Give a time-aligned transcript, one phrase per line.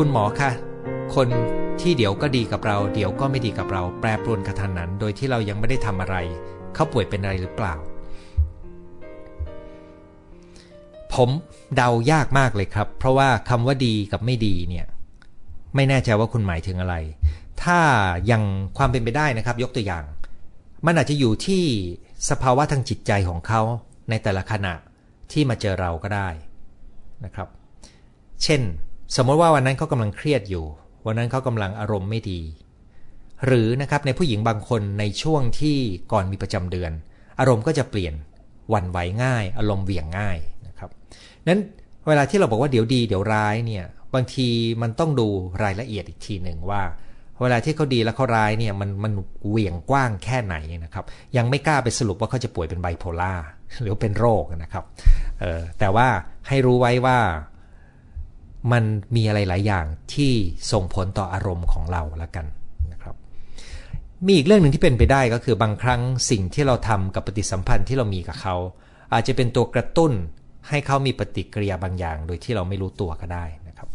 [0.00, 0.50] คุณหมอคะ
[1.14, 1.28] คน
[1.80, 6.16] ที่เดี๋ยวก็ดีกับเรา เดี๋ยวก็ไม่ดีกับเรา แปรปรวนกระทันนั้นโดยที่เรายังไม่ได้ทำอะไร
[6.74, 7.74] เขาป่วยเป็นอะไรหรือเปล่า
[11.14, 11.30] ผม
[11.76, 14.86] เดายากมากเลยครับ เพราะว่าคำว่าดีกับไม่ดีเนี่ย
[15.74, 16.96] ไม่แน่ใจว่าคุณหมายถึงอะไร
[17.62, 17.78] ถ้า
[18.30, 18.42] ยัง
[18.76, 20.04] ความเป็นไปได้นะครับ ยกตัวอย่าง
[20.86, 21.64] มันอาจจะอยู่ที่
[22.30, 23.60] สภาวะทางจิตใจของเขา
[24.10, 24.74] ในแต่ละขณะ
[25.32, 26.28] ที่มาเจอเราก็ได้
[27.24, 27.48] นะครับ
[28.42, 28.62] เช่น
[29.16, 30.64] สมมติว่าวันนั้นเขากำลังเครียดอยู่
[31.06, 32.40] วันนั้นเขากำลังอารมณ์ไม่ดี
[33.46, 35.78] หรือนะครับในผู้หญิงบางคนในช่วงที่
[36.12, 36.92] ก่อนมีประจำเดือน
[37.40, 38.14] อารมณ์ก็จะเปลี่ยน
[38.72, 40.90] วันไหวง่าย อารมณ์เหวี่ยงง่ายนะครับ
[41.48, 41.60] นั้น
[42.08, 44.48] เวลาที่เราบอกว่าเดี๋ยวดีเดี๋ยวร้ายเนี่ยบางที
[44.82, 45.28] มันต้องดู
[45.62, 46.82] รายละเอียดอีกทีหนึ่งว่า
[47.42, 49.12] เวลาที่เขาดีแล้วเขาร้ายเนี่ยมันมัน
[49.48, 51.04] เหวี่ยงกว้างแค่ไหนนะครับ
[51.36, 53.34] ยังไม่กล้าไปสรุปว่าเขาจะป่วยเป็นไบโพล่า
[53.82, 54.84] หรือเป็นโรคนะครับ
[55.78, 56.08] แต่ว่า
[56.48, 57.18] ให้รู้ไว้ว่า
[58.72, 58.84] มัน
[59.16, 60.32] มีอะไรหลายอย่างที่
[60.72, 62.46] ส่งผลต่ออารมณ์ของเราละกัน
[62.92, 63.14] นะครับ
[64.26, 66.00] มีอีกเรื่องหนึ่งที่เป็นไปได้ก็คือบางครั้ง
[66.30, 68.56] สิ่งที่เราทำกับปฏิสัมพันธ์ที่เรามีกับเขา
[69.12, 70.12] อาจจะเป็นตัวกระตุ้น
[70.68, 73.88] ให้เขามีปฏิกิริยาบางอย่าง โดยที่เราไม่รู้ตัวก็ได้นะครับ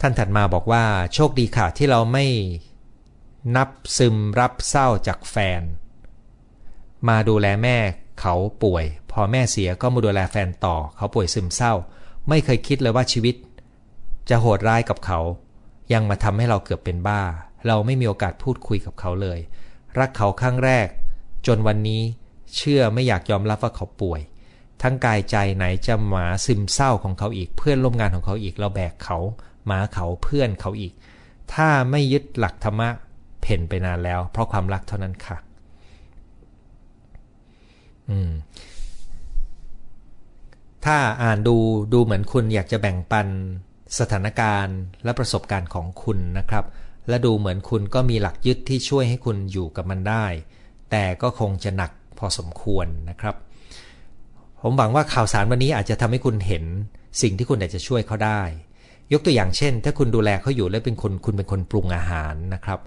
[0.00, 2.26] ท่านถัดมาบอกว่าโชคดีค่ะที่เราไม่
[3.56, 3.68] นับ
[3.98, 5.62] ซึมรับเศร้าจากแฟน
[7.08, 7.76] มาดูแลแม่
[8.20, 11.72] เขาป่วย พอแม่เสียก็มาดูแลแฟนต่อ เขาป่วยซึมเศร้า
[12.28, 13.34] ไม่เคยคิดเลยว่าชีวิต
[14.28, 15.20] จะโหดร้ายกับเขา
[15.92, 17.22] ยังมาทำให้เราเกือบเป็นบ้า
[17.66, 19.38] เราไม่มีโอกาสพูดคุยกับเขาเลย
[19.98, 20.88] รักเขาครั้งแรก
[21.46, 22.02] จนวันนี้
[22.56, 24.20] เชื่อไม่อยากยอมรับว่าเขาป่วย
[24.82, 29.18] ทั้งกายใจไหนจะหมาซึมเศร้าของเขาอีก เพื่อนร่วมงานของเขาอีก เราแบกเขา
[29.66, 30.92] หมาเขาเพื่อนเขาอีก
[31.52, 32.88] ถ้าไม่ยึดหลักธรรมะ
[33.42, 35.36] เพ่นไปนานแล้ว เพราะความรักเท่านั้นค่ะ
[38.10, 38.30] อืม
[40.84, 41.56] ถ้าอ่านดู
[41.92, 43.28] ดูเหมือนคุณอยากจะแบ่งปัน
[43.98, 46.64] สถานการณ์และประสบการณ์ของคุณนะครับ
[47.08, 50.26] และดูเหมือนคุณก็มีหลักยึดที่ช่วยให้คุณอยู่กับมันได้
[50.90, 53.34] แต่ก็คงจะหนักพอสมควรนะครับ
[54.62, 56.64] ผมหวังว่าข่าวสารวันนี้อาจจะทำให้คุณเห็น
[57.22, 58.42] สิ่งที่คุณอยากจะช่วยเขาได้
[59.12, 62.80] ยกตัวอย่างเช่น ถ้าคุณดูแลเขาอยู่และเป็นคนคุณเป็นคนปรุงอาหารนะครับ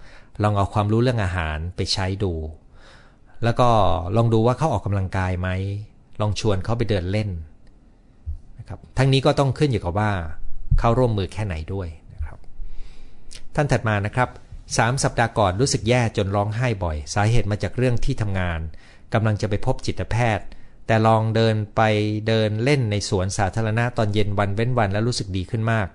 [0.44, 2.34] ลองเอาความรู้เรื่องอาหารไปใช้ดู
[3.44, 3.70] แล้วก็
[4.16, 5.50] ลองดูว่าเขาออกกำลังกายไหม
[6.22, 7.30] ลองชวนเขาไปเดินเล่น
[8.70, 10.12] ครับทั้งนี้ก็ต้องขึ้นอยู่กับว่า
[10.80, 12.38] เขาร่วมมือแค่ไหนด้วยนะครับ
[13.56, 14.30] ท่านถัดมานะครับ
[14.78, 18.60] สามสัปดาห์ก่อนรู้สึกแย่จนร้องไห้บ่อย สาเหตุมาจากเรื่องที่ทำงาน
[19.14, 20.46] กำลังจะไปพบจิตแพทย์
[20.88, 21.82] แต่ลองเดินไป
[22.28, 25.88] เดินเล่นในสวนสาธารณะตอนเย็นวันเว้นวันแล้วรู้สึกดีขึ้นมาก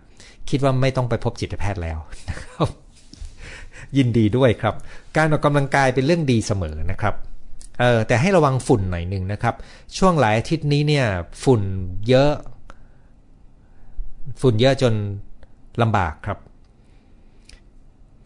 [0.50, 2.68] คิดว่าไม่ต้องไปพบจิตแพทย์แล้วนะครับ
[3.96, 4.74] ยินดีด้วยครับ
[5.16, 7.14] การออกกำลังกายเป็นเรื่องดีเสมอนะครับ
[7.80, 9.54] เออแต่ให้ระวังฝุ่นหน่อยหนึ่งนะครับ
[9.96, 11.06] ช่วงหลายอาทิตย์นี้เนี่ย
[11.44, 11.60] ฝุ่น
[12.08, 12.32] เยอะ
[14.40, 14.94] ฝุ่นเยอะจน
[15.82, 16.38] ลำบากครับ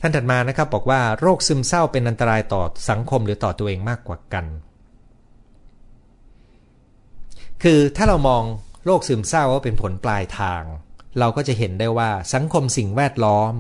[0.01, 4.47] ท่านถัดมานะครับบอกว่าโรคซึมเศร้าเป็นอันตรายต่อสังคมหรือต่อตัวเองมากกว่ากัน
[7.63, 8.43] คือถ้าเรามอง
[8.85, 10.63] โรคซึมเศร้าว่าเป็นผลปลายทาง
[11.19, 13.55] เราก็จะเห็นได้ว่าสังคมสิ่งแวดล้อม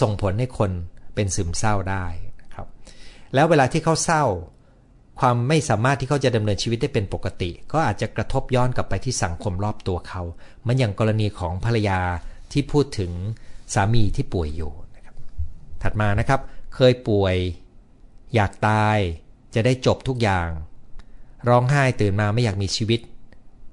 [0.00, 0.70] ส่งผลให้คน
[1.14, 2.06] เป็นซึมเศร้าได้
[2.40, 2.66] นะครับ
[3.34, 4.24] แล้วเวลาที่เขาเศร้า
[5.20, 10.22] ความไม่สามารถที่เขาจะดำเนินชีวิตได้เป็นปกติ ก็อาจจะกระทบย้อนกลับไปที่สังคมรอบตัวเขา
[10.60, 12.00] เหมือนอย่างกรณีของภรรยา
[12.52, 13.12] ที่พูดถึง
[13.74, 15.14] สามีที่ป่วยอยู่นะครับ
[15.82, 16.40] ถัดมานะครับ
[16.74, 17.36] เคยป่วย
[18.34, 18.98] อยากตาย
[19.54, 20.48] จะได้จบทุกอย่าง
[21.48, 23.00] ร้องไห้ตื่นมาไม่อยากมีชีวิต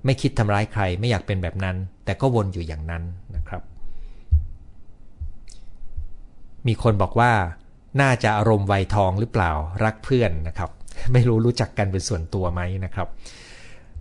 [0.05, 3.03] ไม่คิดทำร้ายใครไม่อยากเป็นแบบนั้น แต่ก็วนอยู่อย่างนั้น
[3.35, 3.61] นะครับ
[6.67, 7.31] มีคนบอกว่า
[8.01, 9.51] น่าจะอารมณ์ไวทองหรือเปล่า
[9.83, 10.69] รักเพื่อนนะครับ
[11.13, 13.07] ไม่รู้รู้จักกันเป็นส่วนตัวไหมนะครับ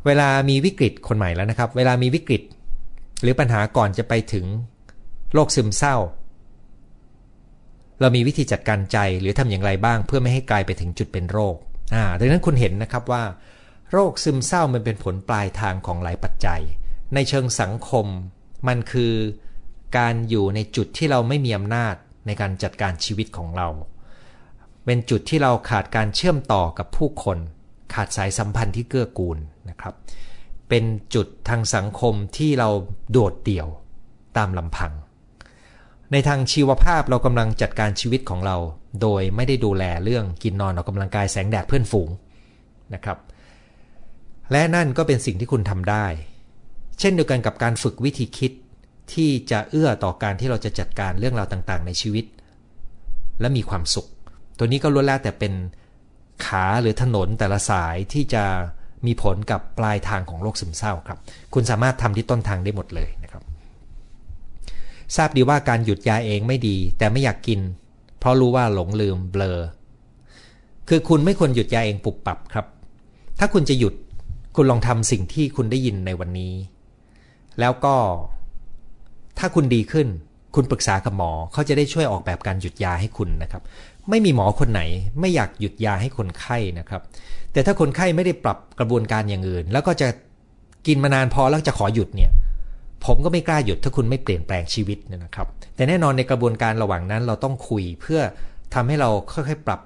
[0.06, 2.42] เวลามีวิกฤตคนใหม่แล้วนะครับ เวลามีวิกฤต
[3.22, 4.46] หรือปัญหาก่อนจะไปถึง
[5.34, 5.96] โรคซึมเศร้า
[8.00, 11.56] เรามีวิธีจัดการใจหรือทำอย่างไรบ้าง เพื่อไม่ให้กลายไปถึงจุดเป็นโรค
[11.94, 13.24] อ่าดังนั้นคุณเห็นนะครับว่า
[13.92, 16.62] โรคซึมเศร้ามันเป็นผลปลายทางของหลายปัจจัย
[17.14, 18.06] ในเชิงสังคม
[18.68, 19.12] มันคือ
[19.98, 21.94] การอยู่ในจุดที่เราไม่มีอำนาจ
[22.26, 23.68] ในการจัดการชีวิตของเรา
[24.92, 27.38] เป็นจุดที่เราขาดการเชื่อมต่อกับผู้คน
[27.94, 29.38] ขาดสายสัมพันธ์ที่เกื้อกูล
[29.70, 29.94] นะครับ
[30.68, 30.84] เป็น
[31.14, 32.68] จุดทางสังคมที่เรา
[33.12, 33.68] โดดเดี่ยว
[34.36, 34.92] ตามลำพัง
[36.12, 38.56] ในทางชีวภาพเรากำลังจัดการชีวิตของเรา
[39.02, 42.10] โดยไม่ได้ดูแลเรื่องกินนอนออกกำลังกายแสงแดดเพื่อนฝูง
[42.94, 43.18] นะครับ
[44.52, 46.06] และนั่นก็เป็นสิ่งที่คุณทำได้
[46.98, 48.52] เช่นเดียวกันกับการฝึกวิธีคิด
[49.12, 52.24] ที่จะเอื้อต่อการที่เราจะจัดการเรื่องราวต่างๆ ในชีวิต
[53.40, 54.08] และมีความสุข
[54.60, 55.52] ตัวนี้ก็ล้วนแล้วแต่เป็น
[56.46, 58.44] ขาหรือถนนแต่ละสายที่จะ
[59.06, 61.18] มีผลกับปลายทางของโรคซึมเศร้าครับ
[61.54, 63.42] คุณสามารถทำที่ต้นทางได้หมดเลยนะครับ
[65.16, 67.60] ทราบดีว่าการหยุดยาเองไม่ดี แต่ไม่อยากกิน
[68.18, 69.60] เพราะรู้ว่าหลงลืมเบลอ
[70.88, 72.66] คือคุณไม่ควรหยุดยาเองปุบปับครับ
[73.38, 73.94] ถ้าคุณจะหยุด
[74.56, 76.54] คุณลองทำสิ่งที่คุณได้ยินในวันนี้
[77.60, 77.94] แล้วก็
[79.38, 80.08] ถ้าคุณดีขึ้น
[80.56, 83.62] คุณปรึกษากับหมอเขาจะได้ช่วยออกแบบการหยุดยาให้คุณนะครับ
[84.08, 84.82] ไม่มีหมอคนไหน
[85.20, 87.02] ไม่อยากหยุดยาให้คนไข้นะครับ
[87.52, 90.08] แต่ถ้าคนไข้ไม่ได้ปรับกระบวนการอย่างอื่น แล้วก็จะ
[90.86, 92.30] กินมานานพอแล้วจะขอหยุดเนี่ย
[93.04, 98.20] ผมก็ไม่กล้าหยุดถ้าคุณไม่เปลี่ยนแปลงชีวิตนะครับ แต่แน่นอนในกระบวนการระหว่างนั้นเราต้องคุยเพื่อ
[98.74, 99.80] ทำให้เราค่อยๆ ปรับ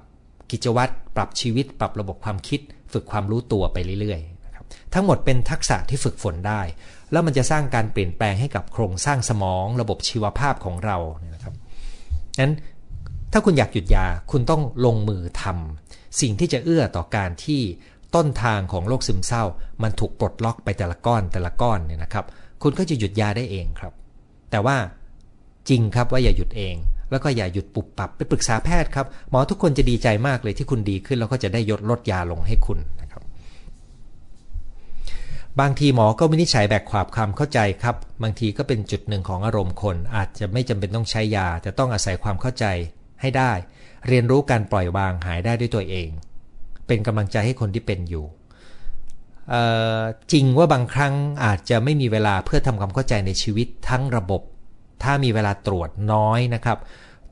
[0.50, 2.60] กิจวัตรปรับชีวิต ปรับระบบความคิด
[2.92, 4.64] ฝึกความรู้ตัวไปเรื่อยๆนะครับ
[4.94, 6.60] ทั้งหมดเป็นทักษะที่ฝึกฝนได้
[7.12, 10.96] แล้วมันจะสร้างการเปลี่ยนแปลงให้กับโครงสร้างสมอง ระบบชีวภาพของเรา
[11.34, 11.54] นะครับ
[12.40, 12.54] นั้น
[13.36, 17.62] ถ้าคุณอยากหยุดยาคุณต้องลงมือทำสิ่งที่จะเอื้อต่อการที่
[18.14, 19.44] ต้นทางของโรคซึมเศร้า
[19.82, 22.24] มันถูกปลดล็อกไปแต่ละก้อนแต่ละก้อนเนี่ยนะครับ
[22.62, 23.92] คุณก็จะหยุดยาได้เองครับ
[24.50, 24.76] แต่ว่า
[25.68, 26.74] จริงครับว่าอย่าหยุดเอง
[27.10, 33.22] แล้วก็อย่าหยุดปุบปับไปปรึกษาแพทย์ครับหมอทุกคนจะดีใจมากเลยที่คุณดีขึ้น แล้วก็จะได้ยดลดยาลงให้คุณนะครับ
[35.60, 42.66] บางทีหมอก็วินิจฉัยแบกความความเข้าใจครับ บางทีก็เป็นจุดหนึ่งของอารมณ์คน อาจจะไม่จำเป็นต้องใช้ยา แต่ต้องอาศัยความเข้าใจ
[43.24, 43.52] ให้ได้
[44.08, 46.08] เรียนรู้การปล่อยวางหายได้ด้วยตัวเอง
[46.86, 48.24] เป็นกำลังใจให้คนที่เป็นอยู่
[50.32, 54.42] จริงว่าบางครั้งอาจจะไม่มีเวลาเพื่อทำความเข้าใจในชีวิตทั้งระบบ
[55.02, 56.78] ถ้ามีเวลาตรวจน้อยนะครับ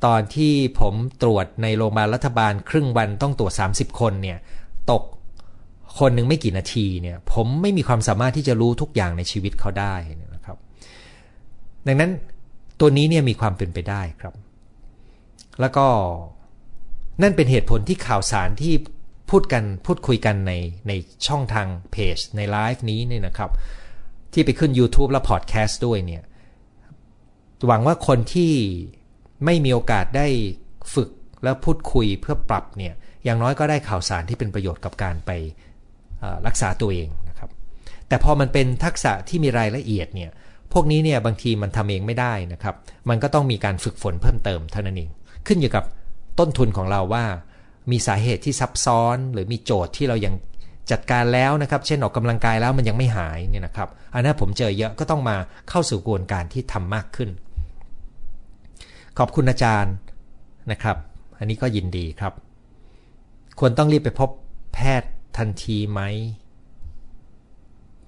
[0.05, 4.39] ตอนที่ผมตรวจในโรงพยาบาลรัฐบาล ครึ่งวันต้องตรวจ 30 คนเนี่ย
[4.91, 5.03] ตก
[5.99, 9.95] คนหนึ่งไม่กี่นาทีเนี่ยผมไม่มีความสามารถที่จะรู้ทุกอย่างในชีวิตเขาได้
[10.35, 10.57] นะครับ
[11.87, 12.11] ดังนั้น
[12.81, 14.35] ตัวนี้เนี่ยมีความเป็นไปได้ครับ
[15.61, 15.87] แล้วก็
[17.23, 18.75] นั่นเป็นเหตุผลที่ข่าวสารที่
[19.31, 20.53] พูดกันพูดคุยกันใน
[20.89, 20.93] ใน
[21.27, 23.51] ช่องทางเพจในไลฟ์นี้เนี่ยนะครับ
[24.33, 26.23] ที่ไปขึ้น YouTube และพอดแคสต์ด้วยเนี่ย
[27.67, 28.53] หวังว่าคนที่
[29.45, 30.27] ไม่มีโอกาสได้
[30.95, 31.11] ฝึก
[31.45, 32.95] และพูดคุยเพื่อปรับเนี่ย
[33.25, 35.31] อย่างน้อยก็ได้ข่าวสารที่เป็นประโยชน์กับการไป
[36.47, 37.51] รักษาตัวเองนะครับ
[38.09, 40.31] แต่พอมันเป็นทักษะที่มีรายละเอียดเนี่ย
[40.73, 42.75] พวกนี้เนี่ยบางทีมันทำเองไม่ได้นะครับ
[43.09, 45.11] มันก็ต้องมีการฝึกฝนเพิ่มเติมเท่านั้นเอง
[45.47, 45.85] ขึ้นอยู่กับ
[46.39, 47.25] ต้นทุนของเราว่า
[47.91, 50.35] มีสาเหตุที่ซับซ้อน หรือมีโจทย์ที่เรายัง
[50.91, 55.37] จัดการแล้วนะครับ เช่นออกกำลังกายแล้วมันยังไม่หายเนี่ยนะครับ อันนั้นผมเจอเยอะก็ต้องมา
[55.69, 57.31] เข้าสู่กระบวนการที่ทำมากขึ้น
[59.19, 59.95] ขอบคุณอาจารย์
[60.71, 60.97] นะครับ
[61.39, 62.33] อันนี้ก็ยินดีครับ
[63.59, 64.31] ควรต้องรีบไปพบ
[64.75, 66.01] แพทย์ทันทีไหม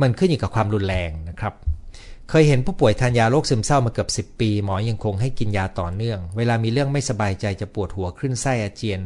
[0.02, 1.54] มันขึ้นอยู่กับความรุนแรงนะครับ
[2.30, 9.00] เคยเห็นผู้ป่วยทานยาโรคซึมเศร้ามาเกือบ 10 ปี หมอยังคงให้กินยาต่อเนื่อง เวลามีเรื่องไม่สบายใจจะปวดหัวขึ้นไส้อาเจียน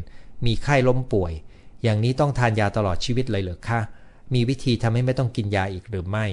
[0.46, 1.32] มีไข้ล้มป่วย
[1.82, 3.80] อย่างนี้ต้องทานยาตลอดชีวิตเลยเหรอคะ
[4.34, 6.26] มีวิธีทำให้ไม่ต้องกินยาอีกหรือไม่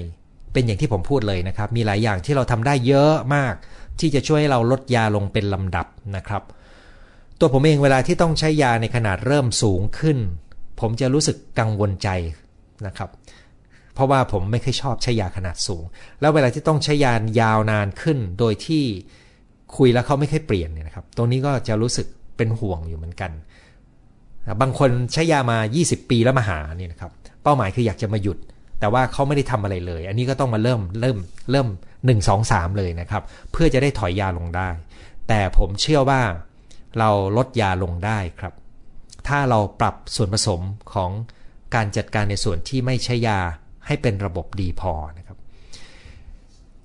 [0.52, 3.54] เป็นอย่างที่ผมพูดเลยนะครับ มีหลายอย่างที่เราทำได้เยอะมาก
[4.00, 5.86] ที่จะช่วยให้เราลดยาลงเป็นลำดับ
[6.16, 6.42] นะครับ
[7.38, 10.18] ตัวผมเองเวลาที่ต้องใช้ยาในขนาดเริ่มสูงขึ้น
[10.80, 12.08] ผมจะรู้สึกกังวลใจ
[12.86, 13.10] นะครับ
[13.96, 15.84] เพราะว่าผมไม่เคยชอบใช้ยาขนาดสูง
[16.20, 18.84] แล้วเวลาที่ต้องใช้ยายาวนานขึ้น โดยที่
[19.76, 22.06] คุยแล้วเขาไม่เคยเปลี่ยนเนี่ยนะครับ ตรงนี้ก็จะรู้สึก
[22.36, 23.30] เป็นห่วงอยู่เหมือนกัน
[24.60, 27.10] บางคนใช้ยามา 20 ปีแล้วมาหานี่นะครับ
[27.42, 28.38] เป้าหมายคืออยากจะมาหยุด
[28.80, 31.18] แต่ว่าเขาไม่ได้ทำอะไรเลย อันนี้ก็ต้องมาเริ่มเริ่ม
[31.50, 34.68] เริ่ม1 2 3 เลยนะครับ เพื่อจะได้ถอยยาลงได้
[35.28, 36.20] แต่ผมเชื่อว่า
[36.98, 38.54] เราลดยาลงได้ครับ
[39.28, 40.60] ถ้าเราปรับส่วนผสม
[40.92, 41.10] ของ
[41.74, 43.40] การจัดการในส่วนที่ไม่ใช้ยา
[43.86, 45.38] ให้เป็นระบบดีพอนะครับ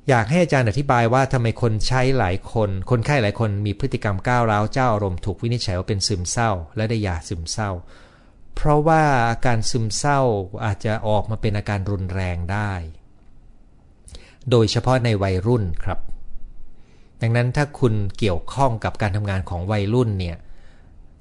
[0.10, 7.72] อยากให้อาจารย์อธิบายว่าทำไมคนใช้หลายคน คนไข้หลายคนมีพฤติกรรมก้าวร้าวเจ้าอารมณ์ถูกวินิจฉัยว่าเป็นซึมเศร้า และได้ยาซึมเศร้า
[8.56, 10.20] เพราะว่าอาการซึมเศร้า
[10.66, 12.74] อาจจะออกมาเป็นอาการรุนแรงได้
[14.52, 16.00] โดยเฉพาะในวัยรุ่นครับ
[17.22, 20.38] ดังนั้นถ้าคุณเกี่ยวข้องกับการทำงานของวัยรุ่นเนี่ย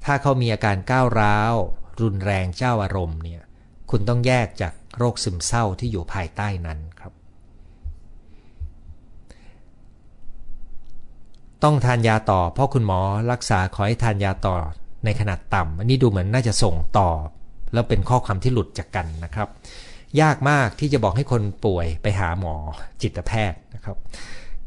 [0.05, 1.55] ถ้าเขามีอาการก้าวร้าว
[2.03, 3.43] รุนแรงเจ้าอารมณ์เนี่ย
[3.91, 7.13] คุณต้องแยกจาก โรคซึมเศร้าที่อยู่ภายใต้นั้นครับ
[11.65, 13.01] ต้องทานยาต่อ เพราะคุณหมอ
[13.33, 14.57] รักษาขอให้ทานยาต่อ
[15.05, 17.11] ในขนาดต่ำอันนี้ดูเหมือนน่าจะส่งต่อ
[17.73, 19.49] แล้วเป็นข้อความที่หลุดจากกันนะครับ
[20.21, 22.55] ยากมากที่จะบอกให้คนป่วยไปหาหมอ
[23.03, 23.97] จิตแพทย์นะครับ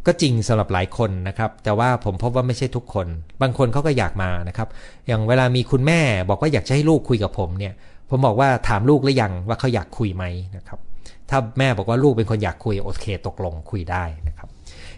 [0.05, 3.07] ก็จริงสำหรับหลายคนนะครับ แต่ว่าผมพบว่าไม่ใช่ทุกคน
[3.41, 4.67] บางคนเขาก็อยากมานะครับ
[5.07, 5.99] อย่างเวลามีคุณแม่
[6.29, 7.73] บอกว่าอยากจะให้ลูกคุยกับผมเนี่ย
[8.15, 10.23] ผมบอกว่าถามลูกหรือยังว่าเขาอยากคุยไหม
[10.57, 10.79] นะครับ
[11.29, 14.49] ถ้าแม่บอกว่าลูกเป็นคนอยากคุยโอเคตกลงคุยได้นะครับ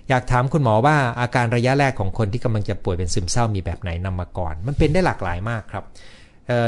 [0.10, 5.86] อยากถามคุณหมอว่าอาการระยะแรกของคนที่กำลังจะป่วยเป็นซึมเศร้ามีแบบไหนนำมาก่อน มันเป็นได้หลากหลายมากครับ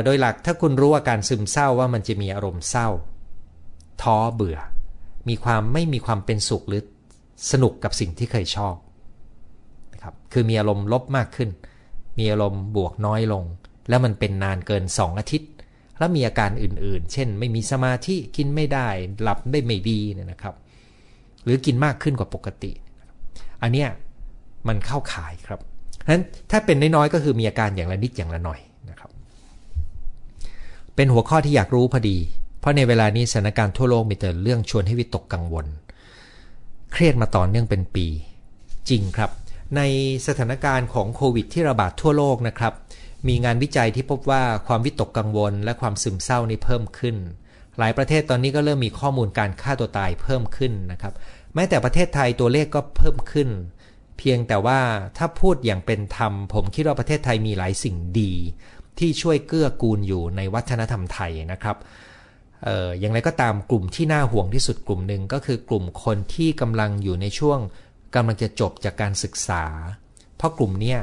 [0.06, 2.88] โดยหลักถ้าคุณรู้อาการซึมเศร้าว่ามันจะมีอารมณ์เศร้า
[4.02, 4.58] ท้อเบื่อ
[5.30, 6.82] มีความไม่มีความเป็นสุขหรือ
[7.52, 8.76] สนุกกับสิ่งที่เคยชอบ
[9.94, 11.50] นะครับนะครับคือมีอารมณ์ลบมากขึ้น
[12.20, 13.44] มีอารมณ์บวกน้อยลง
[13.90, 15.50] แล้วมันเป็นนานเกิน 2 อาทิตย์
[15.98, 18.88] แล้วมีอาการอื่นๆ เช่น ไม่มีสมาธิกินไม่ได้
[19.22, 20.56] หลับได้ไม่ดีเนี่ยนะครับ
[21.44, 22.72] หรือกินมากขึ้นกว่าปกติ
[23.62, 23.90] อันเนี้ย
[24.68, 25.60] มันเข้าข่ายครับ
[26.10, 29.12] นั้นถ้าเป็นน้อยๆก็คือมีอาการอย่างละนิดอย่างละหน่อยนะครับ
[30.96, 32.18] เป็นหัวข้อที่อยากรู้พอดี
[32.60, 35.66] เพราะในเวลานี้สถานการณ์ทั่วโลกมีแต่เรื่องชวนให้วิตกกังวล
[36.92, 38.06] เครียดมาต่อเนื่องเป็นปี
[38.90, 39.32] จริงครับ
[39.76, 39.82] ใน
[40.28, 42.74] สถานการณ์ของโควิดที่ระบาดทั่วโลกนะครับ
[43.28, 47.16] มีงานวิจัยที่พบว่าความวิตกกังวลและความซึมเศร้านี่เพิ่มขึ้น
[47.78, 51.14] หลายประเทศตอนนี้ก็เริ่มมีข้อมูลการฆ่าตัวตายเพิ่มขึ้นนะครับ
[51.54, 53.50] แม้แต่ประเทศไทยตัวเลขก็เพิ่มขึ้น
[54.18, 54.80] เพียงแต่ว่า
[55.18, 58.34] ถ้าพูดอย่างเป็นธรรม ผมคิดว่าประเทศไทยมีหลายสิ่งดี
[59.00, 61.78] ที่ช่วยเกื้อกูลอยู่ในวัฒนธรรมไทยนะครับ
[62.64, 67.60] เอออย่างไรก็ตามกลุ่มที่น่าห่วงที่สุดกลุ่มหนึ่งก็คือกลุ่มคนที่กำลังอยู่ในช่วง
[68.16, 69.64] กำลังจะจบจากการศึกษา
[70.38, 71.00] เพราะกลุ่มเนี้ย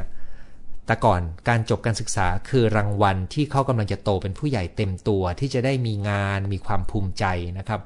[0.87, 7.25] แต่ก่อนการจบการศึกษาคือรางวัลที่เขากำลังจะโตเป็นผู้ใหญ่เต็มตัวที่จะได้มีงานมีความภูมิใจ
[7.59, 7.81] นะครับ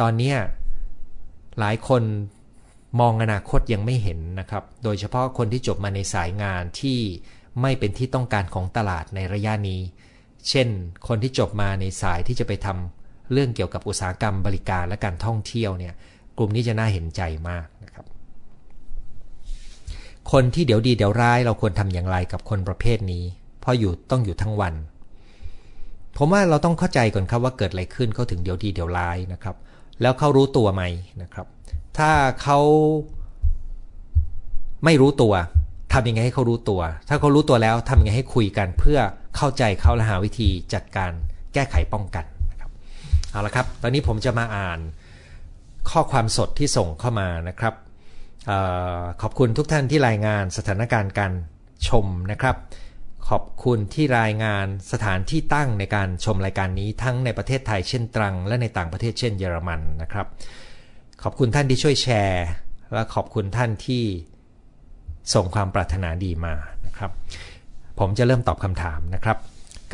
[0.00, 0.34] ตอนนี้
[1.58, 2.02] หลายคน
[3.00, 6.98] มองอนาคตยังไม่เห็นนะครับ โดยเฉพาะคนที่จบมาในสายงานที่
[7.62, 9.80] ไม่เป็นที่ต้องการของตลาดในระยะนี้
[10.48, 10.68] เช่น
[11.08, 15.94] คนที่จบมาในสายที่จะไปทำเรื่องเกี่ยวกับอุตสาหกรรมบริการและการท่องเที่ยวเนี่ย
[16.38, 17.66] กลุ่มนี้จะน่าเห็นใจมาก
[20.32, 23.24] คนที่เดี๋ยวดีเดี๋ยวร้ายเราควรทำอย่างไรกับคนประเภทนี้
[23.60, 24.74] เพราะอยู่ต้องอยู่ทั้งวัน
[26.16, 29.56] ผมว่าเราต้องเข้าใจก่อนครับว่าเกิดอะไรขึ้นเขาถึงเดี๋ยวดีเดี๋ยวร้ายนะครับ
[30.02, 30.82] แล้วเขารู้ตัวไหม
[31.22, 31.46] นะครับ
[31.98, 32.10] ถ้า
[32.42, 32.58] เขา
[34.84, 35.34] ไม่รู้ตัว
[35.92, 38.98] ทำยังไงให้เขารู้ตัว ถ้าเขารู้ตัวแล้วทำยังไงให้คุยกัน เพื่อ
[39.36, 41.12] เข้าใจเขาและหาวิธีจัดการ
[41.54, 42.70] แก้ไขป้องกันนะครับ
[43.30, 44.78] เอาละครับ ตอนนี้ผมจะมาอ่าน
[45.90, 47.74] ข้อความสดที่ส่งเข้ามานะครับ
[49.22, 51.32] ขอบคุณทุกท่านที่รายงานสถานการณ์การ
[51.88, 52.56] ชมนะครับ
[53.28, 60.26] ขอบคุณที่รายงานสถานที่ตั้งในการชมรายการนี้ทั้งในประเทศไทยเช่นตรัง และในต่างประเทศเช่นเยอรมันนะครับ
[61.22, 62.46] ขอบคุณท่านที่ช่วยแชร์
[62.92, 64.04] และขอบคุณท่านที่
[65.34, 66.54] ส่งความปรารถนาดีมา
[66.86, 67.10] นะครับ
[67.98, 69.38] ผมจะเริ่มตอบคำถามนะครับ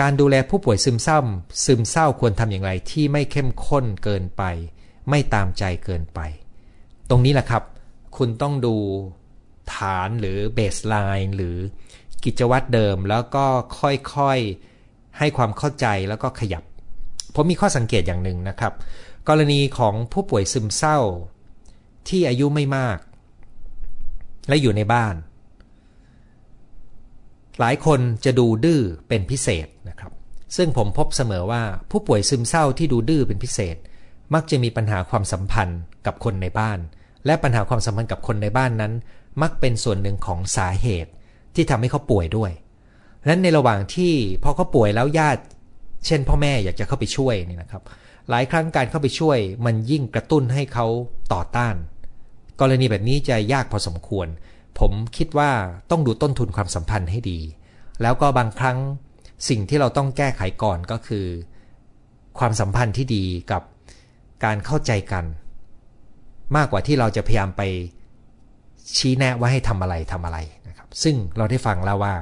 [0.00, 1.18] การดูแลผู้ป่วยซึมเศร้า
[1.64, 4.42] ซึมเศร้าควรทำอย่างไรที่ไม่เข้มข้นเกินไป
[5.10, 6.20] ไม่ตามใจเกินไป
[7.10, 7.62] ตรงนี้แหละครับ
[8.18, 8.76] คุณต้องดู
[9.74, 11.56] ฐานหรือเบสไลน์หรือ
[12.24, 13.46] กิจวัตรเดิมแล้วก็
[13.80, 16.64] ค่อยๆให้ความเข้าใจแล้วก็ขยับ
[17.34, 18.72] ผมมีข้อสังเกตอย่างหนึ่งนะครับ
[19.28, 20.98] กรณีของผู้ป่วยซึมเศร้า
[22.08, 22.98] ที่อายุไม่มาก
[24.48, 25.14] และอยู่ในบ้าน
[27.58, 30.12] หลายคนจะดูดื้อเป็นพิเศษนะครับ
[30.56, 33.76] ซึ่งผมพบเสมอว่าผู้ป่วยซึมเศร้าที่ดูดื้อเป็นพิเศษ
[34.34, 36.78] มักจะมีปัญหาความสัมพันธ์กับคนในบ้าน
[37.28, 38.92] และปัญหาความสัมพันธ์กับคนในบ้านนั้น
[39.42, 41.10] มักเป็นส่วนหนึ่งของสาเหตุ
[41.54, 42.50] ที่ทำให้เขาป่วยด้วย
[43.28, 45.42] นั้นในระหว่างที่พอเขาป่วยแล้วญาติ
[46.06, 47.82] เช่น พ่อแม่อยากจะเข้าไปช่วยนี่นะครับ
[48.30, 50.86] หลายครั้งการเข้าไปช่วย มันยิ่งกระตุ้นให้เขา
[51.32, 51.74] ต่อต้าน
[52.60, 54.26] กรณีแบบนี้จะยากพอสมควร
[54.78, 55.50] ผมคิดว่า
[55.90, 57.38] ต้องดูต้นทุนความสัมพันธ์ให้ดี
[58.02, 58.78] แล้วก็บางครั้ง
[59.48, 61.26] สิ่งที่เราต้องแก้ไขก่อนก็คือ
[62.38, 63.62] ความสัมพันธ์ที่ดีกับ
[64.44, 65.24] การเข้าใจกัน
[66.56, 67.62] มากกว่าที่เราจะพยายามไป
[68.96, 70.38] ชี้แนะว่าให้ทำอะไรทำอะไร
[70.68, 72.14] นะครับ ซึ่งเราได้ฟังแล้วว่า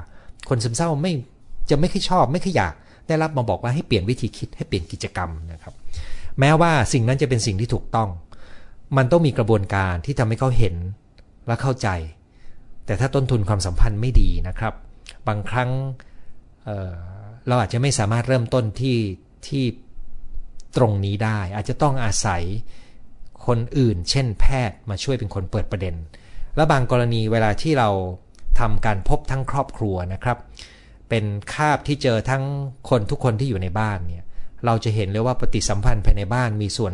[0.48, 1.12] คนซึมเศร้าไม่
[1.70, 2.74] จะไม่ค่อยชอบ ไม่ค่อยอยาก
[3.08, 5.74] ได้รับมาบอกว่าให้เปลี่ยนวิธีคิดให้เปลี่ยนกิจกรรมนะครับ
[6.40, 8.08] แม้ว่าสิ่งนั้นจะเป็นสิ่งที่ถูกต้อง
[8.96, 10.74] มันต้องมีกระบวนการที่ทำให้เขาเห็น
[11.46, 11.88] และเข้าใจ
[12.86, 14.74] แต่ถ้าต้นทุนความสัมพันธ์ไม่ดีนะครับ
[15.28, 15.70] บางครั้ง
[16.64, 18.98] เเราอาจจะไม่สามารถเริ่มต้นที่
[19.46, 19.64] ที่
[20.76, 22.42] ตรงนี้ได้ อาจจะต้องอาศัย
[23.46, 25.94] คนอื่น เช่น แพทย์มาช่วยเป็นคนเปิดประเด็น
[26.56, 27.90] และบางกรณีเวลาที่เรา
[28.60, 30.38] ทำการพบทั้งครอบครัวนะครับ
[31.08, 31.24] เป็น
[31.54, 32.44] คาบที่เจอทั้ง
[32.90, 34.24] คนทุกคนที่อยู่ในบ้านเนี่ย
[34.66, 36.92] เราจะเห็นเลยว่าปฏิสัมพันธ์ภายในบ้านมีส่วน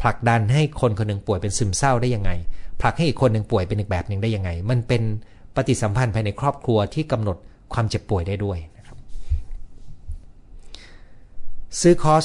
[0.00, 2.30] ผลักดันให้คนคนหนึ่งป่วยเป็นซึมเศร้าได้ยังไง
[2.80, 5.02] ผลักให้อีกคนหนึ่งป่วยเป็นอีกแบบหนึ่งได้ยังไง มันเป็น
[5.56, 7.36] ปฏิสัมพันธ์ภายในครอบครัวที่กำหนด
[7.72, 8.96] ความเจ็บป่วยได้ด้วยนะครับ
[11.80, 12.24] ซื้อคอร์ส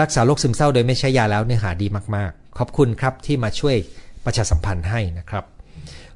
[0.00, 3.76] รักษาโรคซึมเศร้าโดยไม่ใช้ยาแล้วเนื้อหาดีมากๆ ขอบคุณครับที่มาช่วย
[4.24, 5.44] ประชาสัมพันธ์ให้นะครับ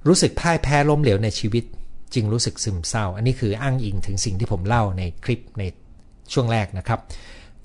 [0.08, 1.64] รู้สึกพ่ายแพ้ล้มเหลวในชีวิต
[2.14, 5.62] จึงรู้สึกซึมเศร้า อันนี้คืออ้างอิงถึงสิ่งที่ผมเล่าในคลิปใน
[6.32, 7.00] ช่วงแรกนะครับ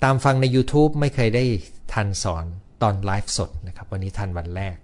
[0.04, 1.44] ตามฟังใน YouTube ไม่เคยได้
[1.92, 2.44] ทันสอน
[2.82, 4.76] ตอนไลฟ์สดนะครับ วันนี้ทันวันแรก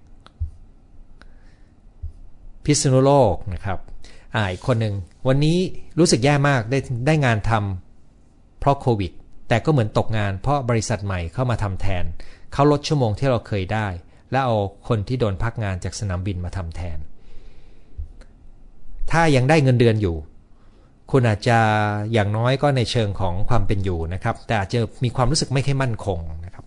[2.65, 3.79] พิษณุโลกนะครับ
[4.35, 4.95] อ่าอีกคนหนึ่ง
[5.29, 5.59] วันนี้
[5.99, 9.13] รู้สึกแย่มากได้ได้งานทำเพราะโควิด
[9.49, 12.05] แต่ก็เหมือนตกงานเพราะบริษัทใหม่เข้ามาทำแทน
[12.53, 13.89] เขาลดชั่วโมงที่เราเคยได้
[14.31, 14.57] แล้วเอา
[14.89, 16.99] คนที่โดนพักงานจากสนามบินมาทำแทน
[19.11, 20.17] ถ้ายังได้เงินเดือนอยู่
[21.11, 21.59] คุณอาจจะ
[22.13, 26.65] อย่างน้อยก็ในเชิงของความเป็นอยู่นะครับ แต่อาจจะมีความรู้สึกไม่ค่อยมั่นคงนะครับ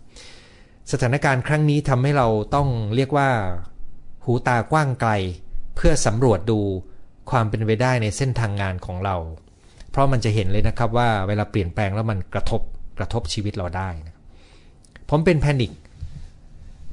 [0.91, 3.29] สถานการณ์ครั้งนี้ทำให้เราต้องเรียกว่า
[4.23, 5.11] หูตากว้างไกล
[5.75, 6.59] เพื่อสำรวจดู
[7.31, 9.15] ความเป็นไปได้ในเส้นทางงานของเรา
[9.99, 12.61] ราะมันจะเห็นเลยนะครับว่าเวลาเปลี่ยนแปลงแล้วมันกระทบ
[12.97, 14.15] กระทบชีวิตเราได้นะ
[15.09, 15.71] ผมเป็นแพนิค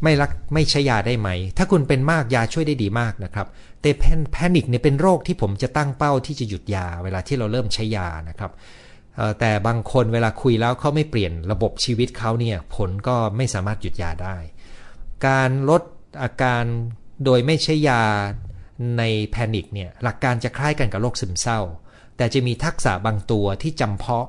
[0.03, 3.47] ไม่รักไม่ใช้ยาได้ไหม ถ้าคุณเป็นมากยาช่วยได้ดีมากนะครับ
[3.81, 3.91] แต่
[4.33, 8.53] แพนิคเนี่ยเป็นโรคที่ผมจะตั้งเป้าที่จะหยุดยา เวลาที่เราเริ่มใช้ยานะครับ
[9.41, 14.37] แต่บางคนเวลาคุยแล้วเขาไม่เปลี่ยนระบบชีวิตเขาเนี่ยผมก็ไม่สามารถหยุดยาได้
[15.27, 15.83] การลด
[16.23, 16.65] อาการ
[17.25, 18.03] โดยไม่ใช้ยา
[18.99, 21.61] ในแพนิคเนี่ยหลักการจะคล้ายกันกับโรคซึมเศร้า
[22.17, 24.27] แต่จะมีทักษะบางตัวที่จำเพาะ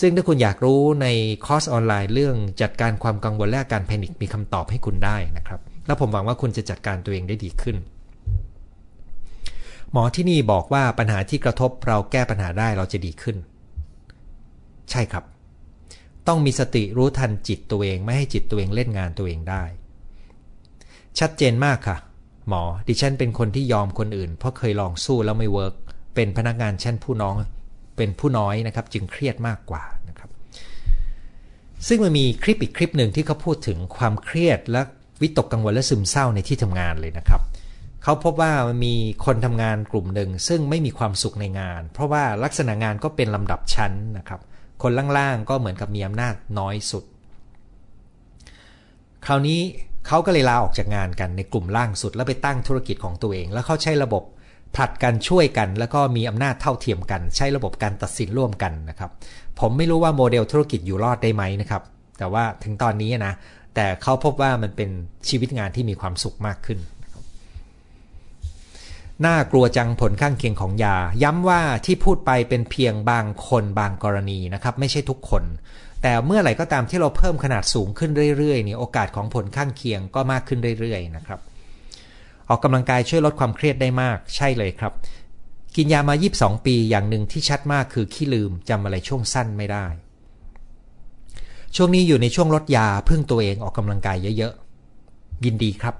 [0.00, 1.06] ซึ่งถ้าคุณอยากรู้ใน
[1.46, 7.76] คอร์สออนไลน์เรื่องจัดการความกังวลและการแพนิคมีคำตอบให้คุณได้นะครับ แล้วผมหวังว่าคุณจะจัดการตัวเองได้ดีขึ้น
[9.92, 13.36] หมอที่นี่บอกว่าปัญหาที่กระทบเราแก้ปัญหาได้เราจะดีขึ้น
[14.90, 15.24] ใช่ครับ
[16.28, 19.64] ต้องมีสติรู้ทันจิตตัวเอง ไม่ให้จิตตัวเองเล่นงานตัวเองได้
[21.18, 21.96] ชัดเจนมากค่ะ
[22.48, 25.74] หมอดิฉันเป็นคนที่ยอมคนอื่น เพราะเคยลองสู้แล้วไม่เวิร์ก
[26.18, 27.34] เป็นพนักงานชั้นผู้น้อง
[27.96, 30.30] เป็นผู้น้อยนะครับ จึงเครียดมากกว่านะครับ
[31.88, 34.82] ซึ่งมันมีคลิปอีกคลิปหนึ่งที่เขาพูดถึงความเครียดและ
[35.22, 37.40] วิตกกังวลและซึมเศร้าในที่ทำงานเลยนะครับ
[38.02, 38.94] เขาพบว่ามันมี
[39.24, 44.40] คนทำงานกลุ่มหนึ่งซึ่งไม่มีความสุขในงาน เพราะว่าลักษณะงานก็เป็นลำดับชั้นนะครับ
[44.82, 47.04] คนล่างๆก็เหมือนกับมีอำนาจน้อยสุด
[49.26, 49.60] คราวนี้
[50.06, 54.22] เขาก็เลยลาออกจากงานกันในกลุ่มล่างสุด แล้วไปตั้งธุรกิจของตัวเอง แล้วเขาใช้ระบบ
[54.74, 59.10] ผลัดกันช่วยกัน แล้วก็มีอำนาจเท่าเทียมกัน ใช้ระบบการตัดสินร่วมกันนะครับ
[59.60, 61.82] ผมไม่รู้ว่าโมเดลธุรกิจอยู่รอดได้ไหมนะครับ
[62.18, 63.34] แต่ว่าถึงตอนนี้นะ
[63.74, 64.90] แต่เขาพบว่ามันเป็น
[65.28, 66.78] ชีวิตงานที่มีความสุขมากขึ้น
[69.26, 75.44] น่ากลัวจังผลข้างเคียงของยา ย้ำว่าที่พูดไปเป็นเพียงบางคนบางกรณีนะครับ ไม่ใช่ทุกคน
[76.02, 81.40] แต่เมื่อไหร่ก็ตามที่เราเพิ่มขนาดสูงขึ้นเรื่อยๆนี่โอกาสของผลข้างเคียงก็มากขึ้นเรื่อยๆนะครับ
[82.48, 84.92] ออกกำลังกายช่วยลดความเครียดได้มากใช่เลยครับ
[85.76, 89.86] กินยามา 22 ปีอย่างหนึ่งที่ชัดมากคือขี้ลืมจำอะไรช่วงสั้นไม่ได้
[91.76, 95.94] ช่วงนี้อยู่ในช่วงลดยาพึ่งตัวเองออกกำลังกายเยอะๆ ยินดีครับ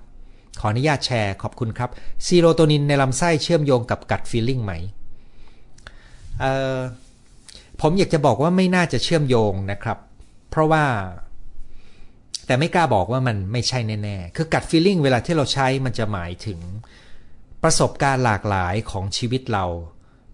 [0.60, 1.90] ขออนุญาตแชร์ขอบคุณครับ
[2.26, 4.72] serotonin ในลำไส้เชื่อมโยงกับ gut feeling ไหม
[7.80, 9.98] ผมอยากจะบอกว่าไม่น่าจะเชื่อมโยงนะครับ
[10.50, 10.84] เพราะว่า
[12.48, 16.60] แต่ไม่กล้าบอกว่ามันไม่ใช่แน่ๆ คือ gut feeling เวลาที่เราใช้มันจะหมายถึง
[17.62, 19.66] ประสบการณ์หลากหลายของชีวิตเรา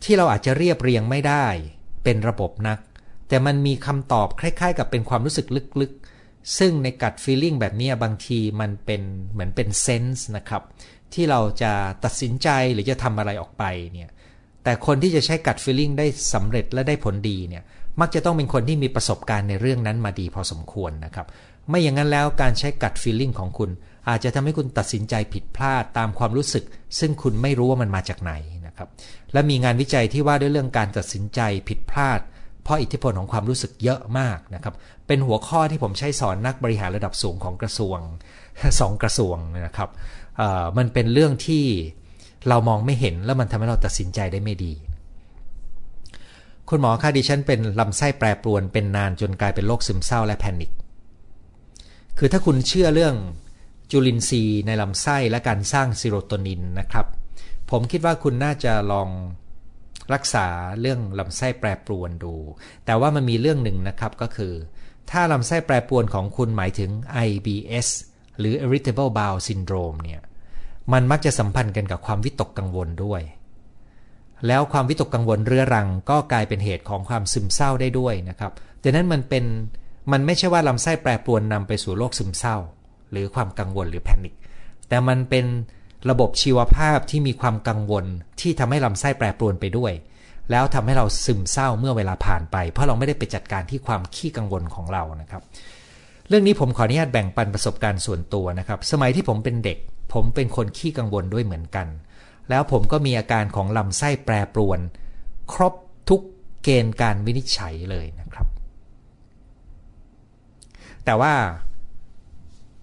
[0.05, 1.47] ที่เราอาจจะเรียบเรียงไม่ได้
[2.05, 2.79] เป็นระบบนัก
[3.29, 5.47] แต่มันมีคำตอบคล้าย ๆ กับเป็นความรู้สึก
[5.81, 10.63] ลึกๆ ซึ่งในกัดฟีลลิ่งแบบนี้บางทีมันเป็นเหมือนเป็นเซนส์นะครับ
[11.15, 11.73] ที่เราจะ
[12.05, 14.11] ตัดสินใจหรือจะทำอะไรออกไปเนี่ย
[14.65, 17.63] แต่คนที่จะใช้กัดฟีลลิ่งได้สำเร็จและได้ผลดีเนี่ย
[18.01, 21.27] มักจะต้องเป็นคนที่มีประสบการณ์ในเรื่องนั้นมาดีพอสมควรนะครับ
[21.69, 23.71] ไม่อย่างนั้นแล้วการใช้กัดฟีลลิ่งของคุณ
[24.09, 26.65] อาจจะทำให้คุณตัดสินใจผิดพลาดตามความรู้สึก
[26.99, 28.33] ซึ่งคุณไม่รู้ว่ามันมาจากไหน
[28.67, 28.89] นะครับ
[29.33, 32.21] และมีงานวิจัยที่ว่าด้วยเรื่องการตัดสินใจผิดพลาด
[32.63, 34.75] เพราะอิทธิพลของความรู้สึกเยอะมากนะครับ
[35.07, 37.99] เป็นหัวข้อที่ผมใช้สอนนักบริหารระดับสูงของกระทรวง
[38.81, 39.91] สองกระทรวงนะครับ
[40.79, 41.65] มันเป็นเรื่องที่
[42.49, 44.73] เรามองไม่เห็นแล้วมันทำให้เราตัดสินใจได้ไม่ดี
[46.69, 50.71] คุณหมอคะดิฉันเป็นลำไส้แปรปรวนเป็นนานจนกลายเป็นโรคซึมเศร้าและแพนิค
[52.19, 53.15] คือถ้าคุณเชื่อเรื่อง
[53.91, 57.07] จุลินทรีย์ในลำไส้และการสร้างซีโรโทนินนะครับ
[57.71, 59.09] ผมคิดว่าคุณน่าจะลอง
[60.15, 60.47] รักษา
[60.81, 62.35] เรื่องลำไส้แปรปรวนดู
[62.85, 64.53] แต่ว่ามันมีเรื่องหนึ่งนะครับก็คือ
[65.11, 66.91] ถ้าลำไส้แปรปรวนของคุณหมายถึง
[67.27, 67.89] IBS
[68.39, 70.21] หรือ irritable bowel syndrome เนี่ย
[70.93, 73.23] มันมักจะสัมพันธ์กันกับความวิตกกังวลด้วย
[74.47, 79.45] แล้วความวิตกกังวลเรื้อรังก็กลายเป็นเหตุของความซึมเศร้าได้ด้วยนะครับดังนั้นมันเป็น
[80.13, 82.57] มันไม่ใช่ว่าลำไส้แปรปรวนนำไปสู่โรคซึมเศร้า
[83.13, 84.35] หรือความกังวลหรือแพนิค
[84.89, 85.47] แต่มันเป็น
[86.11, 88.05] ระบบชีวภาพที่มีความกังวล
[88.41, 89.93] ที่ทำให้ลำไส้แปรปรวนไปด้วย
[90.51, 95.43] แล้วทำให้เราซึมเศร้าเมื่อเวลาผ่านไป เพราะเราไม่ได้ไปจัดการที่ความขี้กังวลของเรานะครับ
[96.29, 99.79] เรื่องนี้ผมขออนุญาตแบ่งปันประสบการณ์ส่วนตัวนะครับ สมัยที่ผมเป็นเด็ก
[100.15, 101.87] ผมเป็นคนขี้กังวลด้วยเหมือนกัน
[102.51, 104.81] แล้วผมก็มีอาการของลำไส้แปรปรวน
[105.53, 105.75] ครบ
[106.09, 106.21] ทุก
[106.65, 108.47] เกณฑ์การวินิจฉัยเลยนะครับ
[111.05, 111.35] แต่ว่า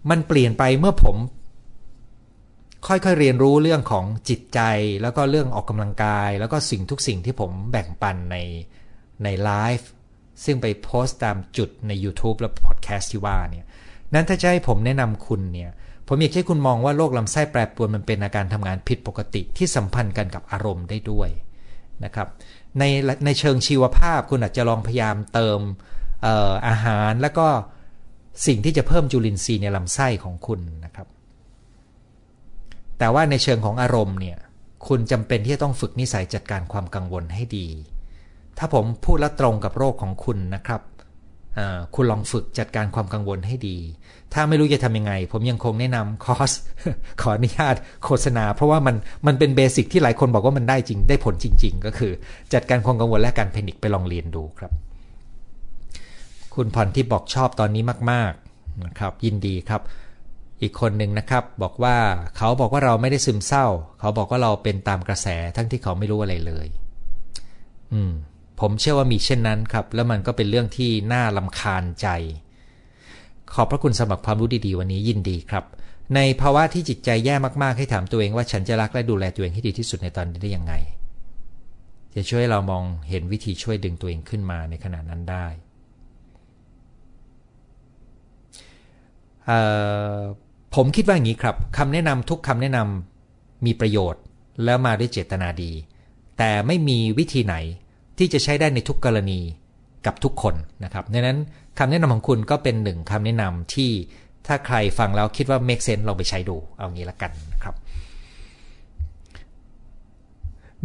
[0.10, 1.15] มันเปลี่ยนไปเมื่อผม
[2.88, 4.60] ค่อยๆเรียนรู้เรื่องของจิตใจ
[5.01, 8.38] แล้วก็เรื่องออกกำลังกาย แล้วก็สิ่งทุกสิ่งที่ผมแบ่งปันใน
[9.23, 9.89] ในไลฟ์
[10.45, 13.65] ซึ่งไปโพสต์ตามจุดใน YouTube และพอดแคสต์ที่ว่าเนี่ย
[14.13, 15.71] นั้นถ้าจะให้ผมแนะนำคุณเนี่ย
[16.07, 21.29] ผมอยากให้คุณมองว่าโรคลำไส้แปรปรวนมันเป็นอาการทำงานผิดปกติที่สัมพันธ์กันกับอารมณ์ได้ด้วย
[22.03, 22.27] นะครับ
[22.79, 22.84] ใน
[23.25, 25.60] ในเชิงชีวภาพคุณอาจจะลองพยายามเติม
[26.25, 27.47] อออาหารแล้วก็
[28.46, 31.08] สิ่งที่จะเพิ่มจุลินทรีย์ในลำไส้ของคุณนะครับ
[33.00, 34.38] แต่ว่าในเชิงของอารมณ์เนี่ย
[34.88, 37.67] คุณจำเป็นที่จะต้องฝึกนิสัยจัดการความกังวลให้ดี
[38.58, 40.82] ถ้าผมพูดแล้วตรงกับโรคของคุณนะครับ
[41.96, 43.78] คุณลองฝึกจัดการความกังวลให้ดี
[44.34, 46.52] ถ้าไม่รู้จะทำยังไง ผมยังคงแนะนำคอร์ส
[47.22, 48.96] ขออนุญาตโฆษณา เพราะว่ามัน
[49.28, 52.12] มันเป็นเบสิกที่หลายคนบอกว่ามันได้จริงได้ผลจริง ๆ ก็คือ
[52.54, 54.72] จัดการความกังวลและการแพนิคไปลองเรียนดูครับ
[56.63, 59.82] คุณพรที่บอกชอบตอนนี้มาก ๆนะครับ ยินดีครับ
[60.62, 61.97] อีกคนหนึ่งนะครับ บอกว่า
[62.38, 63.65] เขาบอกว่าเราไม่ได้ซึมเศร้า
[64.00, 66.67] เขาบอกว่าเราเป็นตามกระแสทั้งที่เขาไม่รู้อะไรเลย
[67.93, 68.12] อืม
[68.60, 72.08] ผมเชื่อว่ามีเช่นนั้นครับ แล้วมันก็เป็นเรื่องที่น่าลำคาญใจ
[73.54, 75.63] ขอบพระคุณสำหรับความรู้ดีๆ วันนี้ยินดีครับ
[76.15, 80.74] ในภาวะที่จิตใจแย่มากๆให้ถามตัวเองว่าฉันจะรักและดูแลตัวเองให้ดีที่สุดในตอนนี้ได้ยังไง
[82.15, 85.47] จะช่วยเรามองเห็นวิธีช่วยดึงตัวเองขึ้นมาในขณะนั้นได้
[90.75, 94.21] ผมคิดว่าอย่างนี้ครับคำแนะนำทุกคำแนะนำมีประโยชน์
[94.63, 95.71] แล้วมาด้วยเจตนาดี
[96.38, 97.56] แต่ไม่มีวิธีไหน
[98.17, 99.39] ที่จะใช้ได้ในทุกกรณี
[100.06, 101.39] กับทุกคนนะครับดังนั้น
[101.80, 103.91] คำแนะนำของคุณก็เป็นหนึ่งคำแนะนำที่
[104.47, 107.75] ถ้าใครฟังแล้วคิดว่า make sense ลองไปใช้ดูเอางี้ละกันนะครับ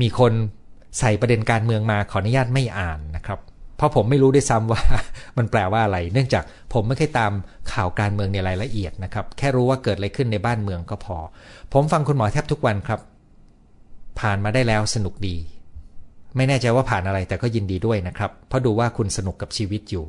[0.01, 0.33] มีคน
[0.99, 3.40] ใส่ประเด็นการเมืองมาขออนุญาตไม่อ่านนะครับ
[3.77, 4.83] เพราะผมไม่รู้ด้วยซ้ำว่า
[5.39, 7.33] มันแปลว่าอะไร เนื่องจากผมไม่เคยตาม
[7.73, 11.17] ข่าวการเมืองในรายละเอียดนะครับ แค่รู้ว่าเกิดอะไรขึ้นในบ้านเมืองก็พอ
[11.73, 13.01] ผมฟังคุณหมอแทบทุกวันครับ
[14.21, 15.37] ผ่านมาได้แล้วสนุกดี
[16.37, 20.05] ไม่แน่ใจว่าผ่านอะไรแต่ก็ยินดีด้วยนะครับ เพราะดูว่าคุณสนุกกับชีวิตอยู่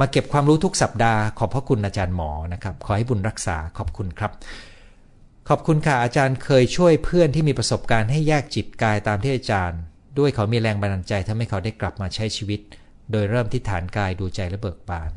[0.00, 4.32] มาเก็บความรู้ทุกสัปดาห์ขอบพระคุณอาจารย์หมอนะครับ ขอให้บุญรักษาขอบคุณครับ
[5.48, 9.80] ขอบคุณค่ะอาจารย์เคยช่วยเพื่อนที่มีประสบการณ์ให้แยกจิตกายตามที่อาจารย์
[10.18, 12.60] ด้วยเขามีแรงบันดาลใจทำให้เขาได้กลับมาใช้ชีวิต
[13.10, 15.10] โดยเริ่มที่ฐานกายดูใจและเบิกบาน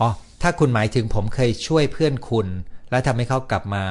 [0.00, 0.08] อ๋อ
[0.42, 2.46] ถ้าคุณหมายถึงผมเคยช่วยเพื่อนคุณ
[2.90, 3.84] และทำให้เขากลับมา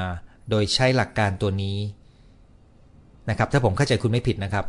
[0.50, 1.78] โดยใช้หลักการตัวนี้
[3.30, 4.66] นะครับ ถ้าผมเข้าใจคุณไม่ผิดนะครับ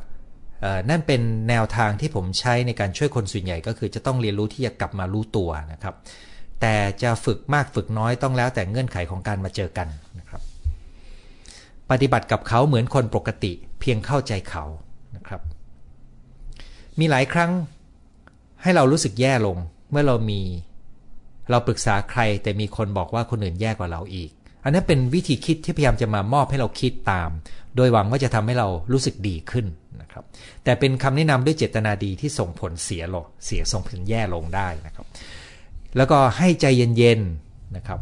[0.91, 5.95] นั่นเป็นแนวทางที่ผมใช้ในการช่วยคนส่วนใหญ่ก็คือจะต้องเรียนรู้ที่จะกลับมารู้ตัวนะครับ
[6.61, 9.89] แต่จะฝึกมากฝึกน้อยต้องแล้วแต่เงื่อนไขของการมาเจอกัน
[10.19, 10.43] นะครับ
[11.91, 14.65] ปฏิบัติกับเขาเหมือนคนปกติ เพียงเข้าใจเขา
[17.01, 17.51] มีหลายครั้ง
[18.63, 19.57] ให้เรารู้สึกแย่ลง
[19.91, 20.41] เมื่อเรามี
[21.51, 24.31] เราปรึกษาใครแต่มีคนบอกว่าคนอื่นแย่กว่าเราอีก
[24.65, 27.31] อันนั้นเป็นวิธีคิดที่พยายามจะมามอบให้เราคิดตาม
[27.77, 29.67] โดยหวังว่าจะทำให้เรารู้สึกดีขึ้น
[30.01, 30.25] นะครับ
[30.65, 35.07] แต่เป็นคำแนะนำด้วยเจตนาดีที่ส่งผลเสียลงเสียส่งผลแย่ลงได้นะครับ
[35.97, 38.01] แล้วก็ให้ใจเย็นๆนะครับ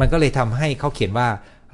[0.00, 1.28] มันก็เลยทำให้เขาเขียนว่า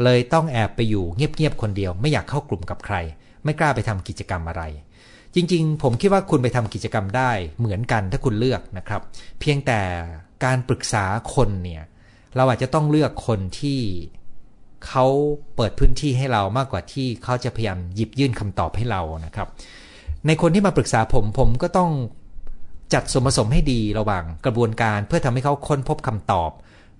[0.05, 2.97] เลยต้องแอบไปอยู่เงียบๆคนเดียว ไม่อยากเข้ากลุ่มกับใคร
[3.45, 4.63] ไม่กล้าไปทำกิจกรรมอะไร
[5.35, 9.01] จริง ๆ ผมคิดว่าคุณไปทำกิจกรรมได้เหมือนกันถ้าคุณเลือกนะครับ
[9.41, 9.81] เพียงแต่
[10.45, 11.83] การปรึกษาคนเนี่ย
[12.37, 13.81] เราอาจจะต้องเลือกคนที่
[14.87, 15.07] เขา
[15.57, 19.49] เปิดพื้นที่ให้เรามากกว่าที่เขาจะพยายามหยิบยื่นคำตอบให้เรานะครับ
[20.27, 21.91] ในคนที่มาปรึกษาผมผมก็ต้อง
[22.95, 26.51] จัดสมผสมให้ดีระหว่างกระบวนการเพื่อทำให้เขาค้นพบคำตอบ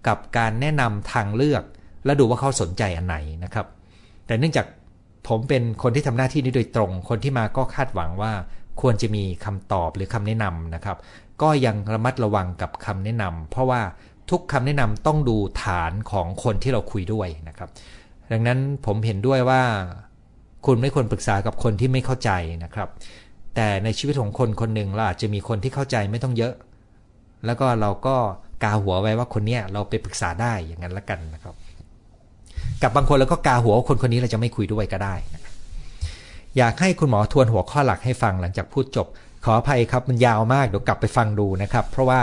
[0.07, 1.63] กับการแนะนำทางเลือก
[2.05, 3.67] และดูว่าเขาสนใจอันไหนนะครับ
[4.27, 4.67] แต่เนื่องจาก
[5.29, 8.33] ผมเป็นคนที่ทำหน้าที่นี้โดยตรง คนที่มาก็คาดหวังว่า
[8.81, 10.97] ควรจะมีคำตอบหรือคำแนะนำนะครับ
[11.43, 13.81] ก็ยังระมัดระวังกับคำแนะนำเพราะว่า
[14.31, 17.69] ทุกคำแนะนำต้องดูฐานของคนที่เราคุยด้วยนะครับ
[18.33, 19.63] ดังนั้นผมเห็นด้วยว่า
[20.67, 22.31] คุณไม่ควรปรึกษากับคนที่ไม่เข้าใจ
[22.65, 22.89] นะครับ
[23.55, 26.55] แต่ในชีวิตของคนคนหนึ่งเราอาจจะมีคนที่เข้าใจไม่ต้องเยอะ
[27.47, 28.17] แล้วก็เราก็
[28.63, 31.55] กาหัวไว้ว่าคนเนี้ยเราไปปรึกษาได้อย่างนั้นละกันนะครับ
[32.83, 35.43] กับบางคนเราก็กาหัวคนคนนี้เราจะไม่คุยด้วยก็ได้นะ
[36.59, 39.07] อยากให้คุณหมอทวนหัวข้อหลักให้ฟังหลังจากพูดจบ
[39.45, 42.21] ขออภัยครับมันยาวมากเดี๋ยวกลับไปฟังดูนะครับ เพราะว่า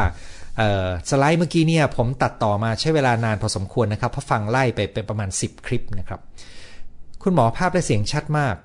[1.09, 6.19] สไลด์เมื่อกี้เนี่ยผมตัดต่อมาใช้เวลานานพอสมควรนะครับเพราะฟังไล่ไปเป็นประมาณ 10 คลิปนะครับ
[7.23, 8.55] คุณหมอภาพและเสียงชัดมาก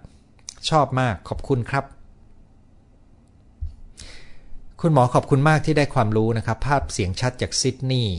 [0.70, 1.84] ชอบมากขอบคุณครับ
[4.80, 8.18] คุณหมอขอบคุณมากที่ได้ความรู้นะครับ ภาพเสียงชัดจากซิดนีย์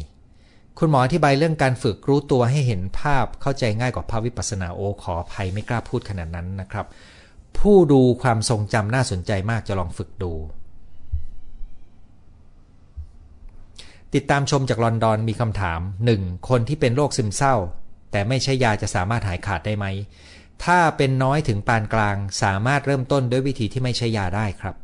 [0.79, 6.85] คุณหมออธิบายเรื่องการฝึกรู้ตัวให้เห็นภาพเข้าใจง่ายกว่าภาพวิปัสนาโอขออภัยไม่กล้าพูดขนาดนั้นนะครับ
[7.59, 10.33] ผู้ดูความทรงจำน่าสนใจมากจะลองฝึกดู
[14.13, 15.79] ติดตามชมจากลอนดอนมีคำถาม
[16.13, 16.49] 1.
[16.49, 17.55] คนที่เป็นโรคซึมเศร้า
[18.11, 19.85] แต่ไม่ใช่ยาจะสามารถหายขาดได้ไหม
[20.63, 24.75] ถ้าเป็นน้อยถึงปานกลาง สามารถเริ่มต้นด้วยวิธีที่ไม่ใช่ยาได้ครับ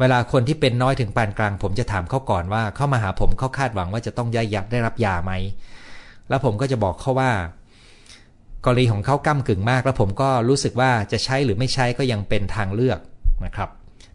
[0.00, 5.32] เวลาคนที่เป็นน้อยถึงปานกลาง ผมจะถามเขาก่อนว่า เข้ามาหาผมเขาคาดหวังว่าจะต้องได้ยับได้รับยาไหม
[6.28, 7.30] แล้วผมก็จะบอกเขาว่า
[8.64, 12.98] กรณีของเขาก้ากึ่งมาก แล้วผมก็รู้สึกว่าจะใช้หรือไม่ใช้ก็ยังเป็นทางเลือก
[13.44, 13.70] นะครับ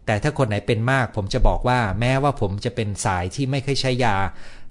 [0.05, 4.15] แต่ถ้าคนไหนเป็นมาก ผมจะบอกว่าแม้ว่าผมจะเป็นสายที่ไม่เคยใช้ยา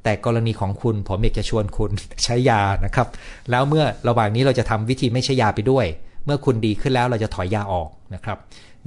[0.05, 1.90] แต่กรณีของคุณผมอยากจะชวนคุณ
[2.25, 3.09] ใช้ยานะครับ
[3.51, 5.87] แล้วเมื่อระหว่างนี้เราจะทำวิธีไม่ใช้ยาไปด้วย
[6.25, 8.38] เมื่อคุณดีขึ้นแล้วเราจะถอยยาออกนะครับ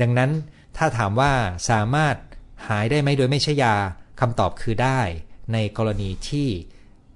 [0.01, 0.29] ดังนั้น
[0.79, 1.33] ถ้าถามว่า
[1.69, 2.15] สามารถ
[2.67, 3.75] หายได้ไหมโดยไม่ใช้ยา
[4.19, 5.01] คำตอบคือได้
[5.53, 6.47] ในกรณีที่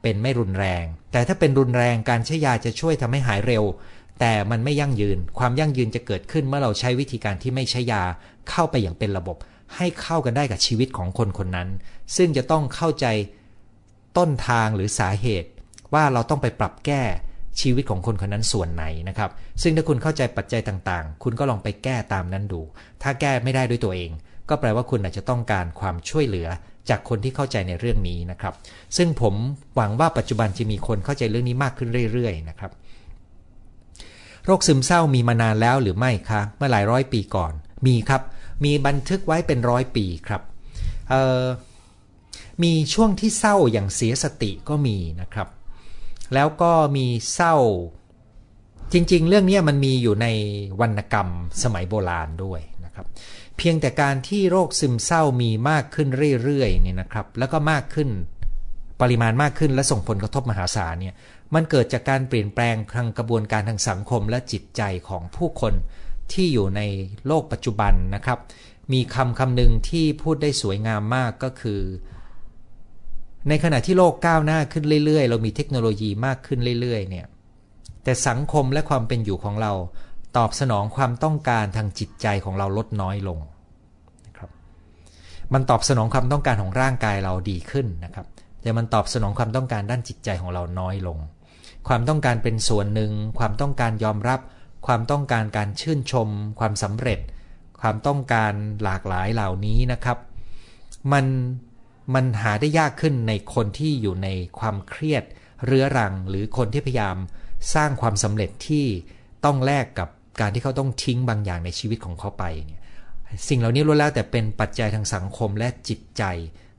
[0.02, 3.64] เป็นไม่รุนแรง แต่ถ้าเป็นรุนแรงการใช้ยาจะช่วยทำให้หายเร็ว
[4.20, 8.04] แต่มันไม่ยั่งยืน ความยั่งยืนจะเกิดขึ้นเมื่อเราใช้วิธีการที่ไม่ใช้ยา
[8.50, 9.38] เข้าไปอย่างเป็นระบบ
[9.76, 11.70] ให้เข้ากันได้กับชีวิตของคนคนนั้น
[12.16, 13.06] ซึ่งจะต้องเข้าใจ
[14.18, 15.50] ต้นทางหรือสาเหตุ
[15.94, 17.04] ว่าเราต้องไปปรับแก้
[17.62, 22.62] ชีวิตของคนคนนั้นส่วนไหนนะครับ ซึ่งถ้าคุณเข้าใจปัจจัยต่างๆ คุณก็ลองไปแก้ตามนั้นดู
[23.02, 24.12] ถ้าแก้ไม่ได้ด้วยตัวเอง
[24.50, 26.48] ก็แปลว่าคุณอาจจะต้องการความช่วยเหลือ
[26.90, 28.54] จากคนที่เข้าใจในเรื่องนี้นะครับ
[28.98, 29.34] ซึ่งผม
[29.76, 32.72] หวังว่าปัจจุบันจะมีคนเข้าใจเรื่องนี้มากขึ้นเรื่อยๆนะครับ
[34.46, 37.54] โรคซึมเศร้ามีมานานแล้วหรือไม่คะเมื่อหลายร้อยปีก่อน
[37.88, 38.22] มีครับ
[38.66, 40.42] มีบันทึกไว้เป็นร้อยปีครับ
[42.64, 45.48] มีช่วงที่เศร้าอย่างเสียสติก็มีนะครับ
[46.34, 47.56] แล้วก็มีเศร้า
[48.94, 50.28] จริง ๆ เรื่องนี้มันมีอยู่ใน
[50.82, 51.28] วรรณกรรม
[51.64, 53.06] สมัยโบราณด้วยนะครับ
[53.58, 56.10] เพียงแต่การที่โรคซึมเศร้ามีมากขึ้น
[56.44, 58.10] เรื่อยๆเนี่ยนะครับ แล้วก็มากขึ้น
[59.02, 61.16] ปริมาณมากขึ้นและส่งผลกระทบมหาศาลเนี่ย
[61.54, 65.74] มันเกิดจากการเปลี่ยนแปลงทางกระบวนการทางสังคมและจิตใจของผู้คน
[66.34, 66.82] ที่อยู่ใน
[67.28, 68.40] โลกปัจจุบันนะครับ
[68.94, 71.82] มีคำคำหนึ่งที่พูดได้สวยงามมากก็คือ
[73.50, 77.26] ในขณะที่โลกก้าวหน้าขึ้นเรื่อยๆ เรามีเทคโนโลยีมากขึ้นเรื่อยๆ เนี่ย
[78.04, 79.72] แต่สังคมและความเป็นอยู่ของเรา
[80.38, 83.40] ตอบสนองความต้องการทางจิตใจของเราลดน้อยลง
[84.28, 84.50] นะครับ
[85.54, 88.28] มันตอบสนองความต้องการของร่างกายเราดีขึ้นนะครับ
[88.62, 91.18] แต่มันตอบสนองความต้องการด้านจิตใจของเราน้อยลง
[91.88, 94.40] ความต้องการเป็นส่วนหนึ่ง ความต้องการยอมรับ
[94.88, 96.28] ความต้องการการชื่นชม
[96.60, 97.20] ความสำเร็จ
[97.82, 98.54] ความต้องการ
[98.84, 100.18] หลากหลายเหล่านี้นะครับ
[101.12, 101.26] มัน
[102.14, 105.24] มันหาได้ยากขึ้นในคนที่อยู่ในความเครียด
[105.66, 107.18] เรื้อรังหรือคนที่พยายาม
[107.74, 108.86] สร้างความสำเร็จที่
[109.46, 110.10] ต้องแลกกับ
[110.42, 112.82] การที่เขาต้องทิ้งบางอย่างในชีวิตของเขาไปเนี่ย
[113.48, 116.24] สิ่งเหล่านี้ล้วนแล้วแต่เป็นปัจจัยทางสังคมและจิตใจ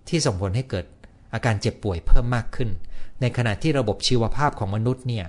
[0.09, 0.85] ที่ส่งผลให้เกิด
[1.35, 2.69] อาการเจ็บป่วยเพิ่มมากขึ้น
[3.21, 5.27] ในขณะที่ระบบชีวภาพของมนุษย์เนี่ย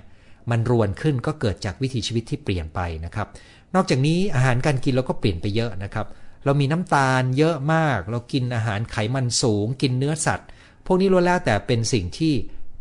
[0.50, 3.28] มันรวนขึ้นก็เกิดจากวิถีชีวิตที่เปลี่ยนไปนะครับ
[3.74, 6.06] นอกจากนี้อาหารการกินเราก็เปลี่ยนไปเยอะนะครับ
[6.46, 10.48] เรามีน้ำตาลเยอะมาก เรากินอาหารไขมันสูง กินเนื้อสัตว์
[10.86, 12.32] พวกนี้ล้วนแล้วแต่เป็นสิ่งที่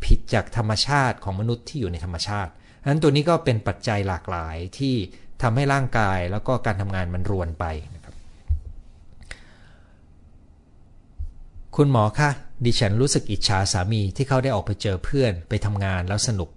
[0.05, 2.51] ผิดจากธรรมชาติของมนุษย์ที่อยู่ในธรรมชาติ
[2.81, 4.95] ฉะนั้นตัวนี้ก็เป็นปัจจัยหลากหลายที่
[5.41, 8.15] ทำให้ร่างกายแล้วก็การทำงานมันรวนไปนะครับ
[11.75, 12.29] คุณหมอคะ
[12.65, 16.49] ดิฉันรู้สึกอิจฉาสามีที่เขาได้ออกไปเจอเพื่อนไปทำงานแล้วสนุก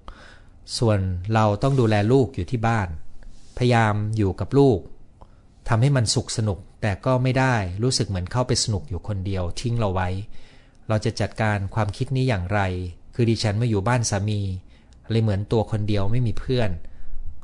[0.78, 0.98] ส่วน
[1.34, 2.88] เราต้องดูแลลูกอยู่ที่บ้าน
[3.58, 4.78] พยายามอยู่กับลูก
[5.68, 10.08] ทำให้มันสุขสนุก แต่ก็ไม่ได้รู้สึกเหมือนเข้าไปสนุกอยู่คนเดียวทิ้งเราไว้
[10.88, 12.60] เราจะจัดการความคิดนี้อย่างไร
[13.14, 14.40] คือดิฉันมาอยู่บ้านสามี
[15.10, 16.70] เลยเหมือนตัวคนเดียวไม่มีเพื่อน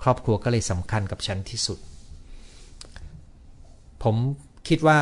[0.02, 1.78] ครอบครัวก็เลยสำคัญกับฉันที่สุด
[4.02, 4.16] ผม
[4.68, 5.00] คิดว่า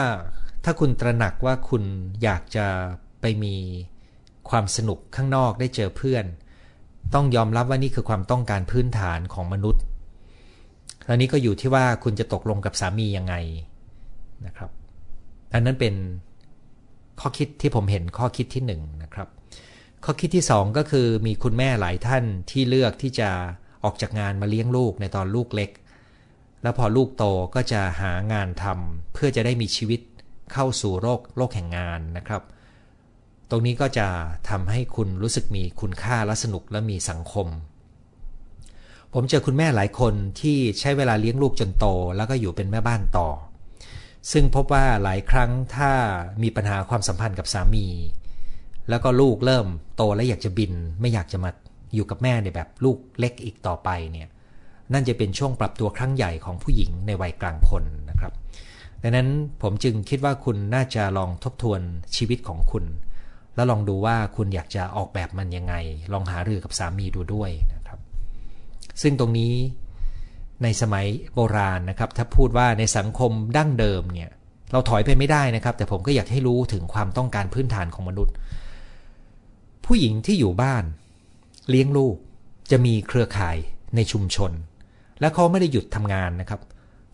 [0.64, 1.82] ถ้าคุณตระหนักว่าคุณ
[2.22, 2.66] อยากจะ
[3.20, 3.54] ไปมี
[4.50, 6.24] ความสนุกข้างนอกได้เจอเพื่อน
[7.14, 9.82] ต้องยอมรับว่านี่คือความต้องการพื้นฐานของมนุษย์
[11.08, 13.34] อันนี้ก็อยู่ที่ว่าคุณจะตกลงกับสามียังไง
[14.46, 14.70] นะครับ
[15.52, 15.94] อันนั้นเป็น
[17.20, 19.28] ข้อคิดที่ผมเห็นข้อคิดที่หนึ่งนะครับ
[20.04, 23.30] ข้อคิดที่ 2 ก็คือมีคุณแม่หลายท่านที่เลือกที่จะ
[23.84, 25.70] ออกจากงานมาเลี้ยงลูกในตอนลูกเล็ก
[26.62, 27.24] แล้วพอลูกโต
[27.54, 30.00] ก็จะหางานทำเพื่อจะได้มีชีวิต
[30.52, 32.42] เข้าสู่โลกโลกแห่งงานนะครับ
[33.50, 34.08] ตรงนี้ก็จะ
[34.48, 37.46] ทำให้คุณรู้สึกมีคุณค่าและสนุกและมีสังคม
[39.14, 43.28] ผมเจอคุณแม่หลายคนที่ใช้เวลาเลี้ยงลูกจนโต แล้วก็อยู่เป็นแม่บ้านต่อ
[44.30, 45.92] ซึ่งพบว่าหลายครั้งถ้า
[46.42, 47.86] มีปัญหาความสัมพันธ์กับสามี
[48.88, 51.50] แล้วก็ลูกเริ่มโตและอยากจะบิน ไม่อยากจะมา
[51.94, 54.28] อยู่กับแม่ในแบบลูกเล็กอีกต่อไปเนี่ย
[54.92, 58.32] นั่นจะเป็นช่วงปรับตัวครั้งใหญ่ของผู้หญิงในวัยกลางคนนะครับ
[59.02, 59.28] ดังนั้น
[59.62, 61.80] ผมจึงคิดว่าคุณน่าจะลองทบทวน
[62.16, 62.84] ชีวิตของคุณ
[63.54, 65.74] แล้วลองดูว่าคุณอยากจะออกแบบมันยังไง
[66.12, 67.98] ลองหารือกับสามีดูด้วยนะครับ
[69.02, 69.52] ซึ่งตรงนี้
[70.62, 74.30] ในสมัยโบราณนะครับ ถ้าพูดว่าในสังคมดั้งเดิมเนี่ย
[74.72, 78.34] เราถอยไปไม่ได้นะครับ แต่ผมก็อยากให้รู้ถึงความต้องการพื้นฐานของมนุษย์
[79.84, 80.84] ผู้หญิงที่อยู่บ้าน
[81.68, 82.16] เลี้ยงลูก
[82.70, 83.56] จะมีเครือข่าย
[83.96, 84.52] ในชุมชน
[85.20, 86.60] และเขาไม่ได้หยุดทำงานนะครับ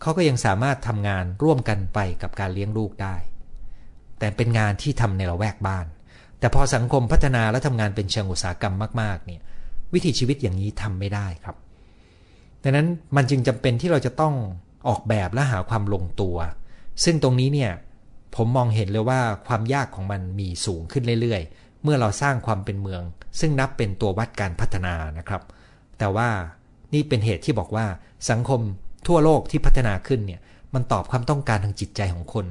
[0.01, 3.15] เขาก็ยังสามารถทำงานร่วมกันไปกับการเลี้ยงลูกได้
[4.19, 5.85] แต่เป็นงานที่ทำในละแวกบ้าน
[6.39, 9.41] แต่พอสังคมพัฒนาและทำงานเป็นเชิงอุตสาหกรรมมากๆเนี่ย
[9.93, 11.55] วิถีชีวิตอย่างนี้ทำไม่ได้ครับ
[12.63, 14.33] ดังนั้นมันจึงจำเป็นที่เราจะต้อง
[14.87, 16.37] ออกแบบและหาความลงตัว
[17.03, 17.71] ซึ่งตรงนี้เนี่ย
[18.35, 23.01] ผมมองเห็นเลยว่าความยากของมันมีสูงขึ้นเรื่อยๆ เมื่อเราสร้างความเป็นเมือง
[23.39, 25.41] ซึ่งนับเป็นตัววัดการพัฒนานะครับ
[25.99, 26.29] แต่ว่า
[26.93, 27.85] นี่เป็นเหตุที่บอกว่า
[28.29, 28.61] สังคม
[29.07, 30.41] ทั่วโลกที่พัฒนาขึ้นเนี่ย
[30.73, 32.45] มันตอบความต้องการทางจิตใจของคน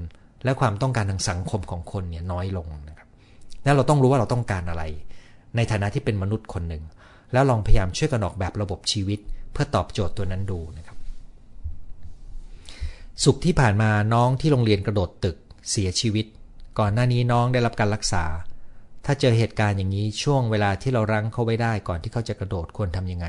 [0.44, 3.09] และความต้องการทางสังคมของคนเนี่ยน้อยลงนะครับ
[3.64, 4.83] แล้วเราต้องรู้ว่าเราต้องการอะไร
[5.57, 6.83] ในฐานะที่เป็นมนุษย์คนหนึ่ง
[7.33, 9.21] แล้วลองพยายามช่วยกันออกแบบระบบชีวิต
[9.61, 10.99] พื่อตอบโจทย์ตัวนั้นดูนะครับ
[13.25, 15.37] สุขที่ผ่านมาน้องที่โรงเรียนกระโดดตึก
[15.71, 16.27] เสียชีวิต
[16.79, 18.25] ก่อนหน้านี้น้องได้รับการรักษา
[19.05, 23.27] ถ้าเจอเหตุการณ์อย่างนี้ช่วงเวลาที่เรารั้งเขาไว้ได้ก่อนที่เขาจะกระโดดควรทำยังไง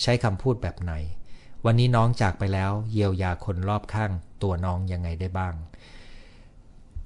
[0.00, 0.92] ใช้คำพูดแบบไหน
[1.64, 4.10] วันนี้น้องจากไปแล้วเยียวยาคนรอบข้าง
[4.42, 5.54] ตัวน้องยังไงได้บ้าง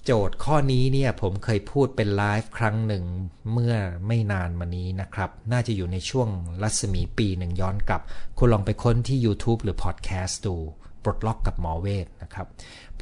[0.05, 3.05] โจทย์ข้อนี้เนี่ยผมเคยพูดเป็นไลฟ์ครั้งหนึ่ง
[3.53, 3.75] เมื่อ
[4.07, 6.29] ไม่นานมานี้นะครับ น่าจะอยู่ในช่วง
[6.63, 8.03] รัศมีปีหนึ่งย้อนกลับ
[8.39, 10.57] คุณลองไปค้นที่ YouTube หรือพอดแคสต์ดู
[11.03, 12.47] ปลดล็อกกับหมอเวทนะครับ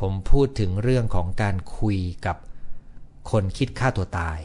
[0.00, 2.36] ผมพูดถึงเรื่องของการคุยกับ
[3.30, 4.38] คนคิดฆ่าตัวตาย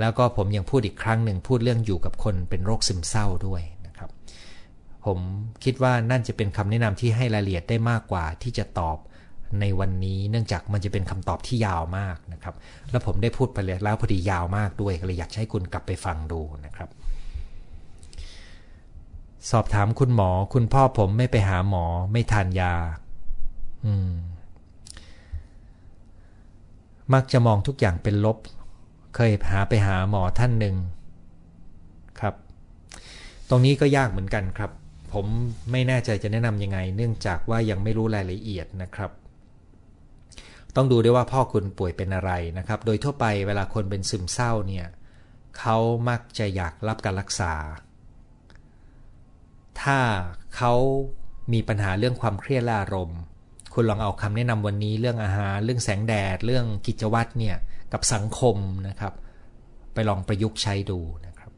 [0.00, 4.10] แล้วก็ผมยังพูดอีกครั้งหนึ่งพูดเรื่องอยู่กับคนเป็นโรคซึมเศร้าด้วยนะครับ
[5.06, 5.18] ผม
[5.64, 8.98] คิดว่านั่นจะเป็นคำแนะนำที่ให้รายละเอียดได้มากกว่าที่จะตอบ
[9.60, 12.54] ในวันนี้เนื่องจากมันจะเป็นคำตอบที่ยาวมากนะครับ
[12.90, 16.88] แล้วผมได้พูดไปแล้วพอดียาวมากด้วยก็เลยอยากให้คุณกลับไปฟังดูนะครับ
[19.50, 22.72] สอบถามคุณหมอ คุณพ่อผมไม่ไปหาหมอไม่ทานยา
[23.86, 24.12] อืม
[27.14, 28.38] มักจะมองทุกอย่างเป็นลบ
[29.14, 30.76] เคยหาไปหาหมอท่านหนึ่ง
[32.20, 32.34] ครับ
[33.48, 34.70] ตรงนี้ก็ยากเหมือนกันครับ
[35.12, 35.26] ผม
[35.72, 39.10] ไม่แน่ใจจะแนะนำยังไง เนื่องจากว่ายังไม่รู้รายละเอียดนะครับ
[40.76, 44.86] ต้องดูด้วยว่าพ่อคุณป่วยเป็นอะไรนะครับ โดยทั่วไปเวลาคนเป็นซึมเศร้าเนี่ย
[45.58, 45.76] เขา
[46.08, 47.52] มักจะอยากรับการรักษา
[49.82, 49.98] ถ้า
[50.56, 50.74] เขา
[51.52, 53.20] มีปัญหาเรื่องความเครียดและอารมณ์
[53.74, 57.56] คุณลองเอาคำแนะนำวันนี้เรื่องอาหาร เรื่องแสงแดด เรื่องกิจวัตรเนี่ย
[57.92, 58.56] กับสังคม
[58.88, 59.12] นะครับ
[59.94, 61.50] ไปลองประยุกต์ใช้ดูนะครับ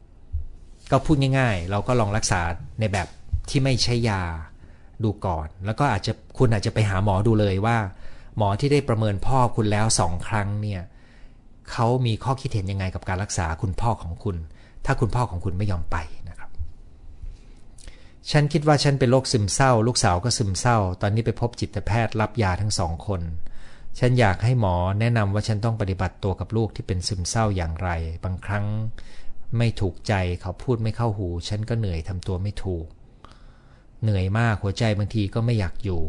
[0.91, 2.41] ก็พูดง่าย ๆ เราก็ลองรักษา
[2.79, 3.07] ในแบบ
[3.49, 4.23] ที่ไม่ใช้ยา
[5.03, 7.77] ดูก่อน แล้วก็อาจจะคุณอาจจะไปหาหมอดูเลยว่า
[8.37, 10.81] หมอที่ได้ประเมินพ่อคุณแล้วสองครั้งเนี่ย
[11.71, 14.37] เขามีข้อคิดเห็นยังไงกับการรักษาคุณพ่อของคุณ
[14.85, 15.97] ถ้าคุณพ่อของคุณไม่ยอมไป
[16.29, 16.49] นะครับ
[18.31, 23.21] ฉันคิดว่าฉันเป็นโรคซึมเศร้า ลูกสาวก็ซึมเศร้า ตอนนี้ไปพบจิตแพทย์รับยาทั้งสองคน
[23.99, 27.89] ฉันอยากให้หมอแนะนำว่าฉันต้องปฏิบัติตัวกับลูกที่เป็นซึมเศร้าอย่างไร
[28.23, 28.65] บางครั้ง
[29.57, 32.85] ไม่ถูกใจเขาพูดไม่เข้าหู ฉันก็เหนื่อยทำตัวไม่ถูก
[34.03, 36.01] เหนื่อยมากหัวใจบางทีก็ไม่อยากอยู่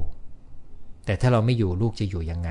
[1.09, 2.51] แต่ถ้าเราไม่อยู่ลูกจะอยู่ยังไง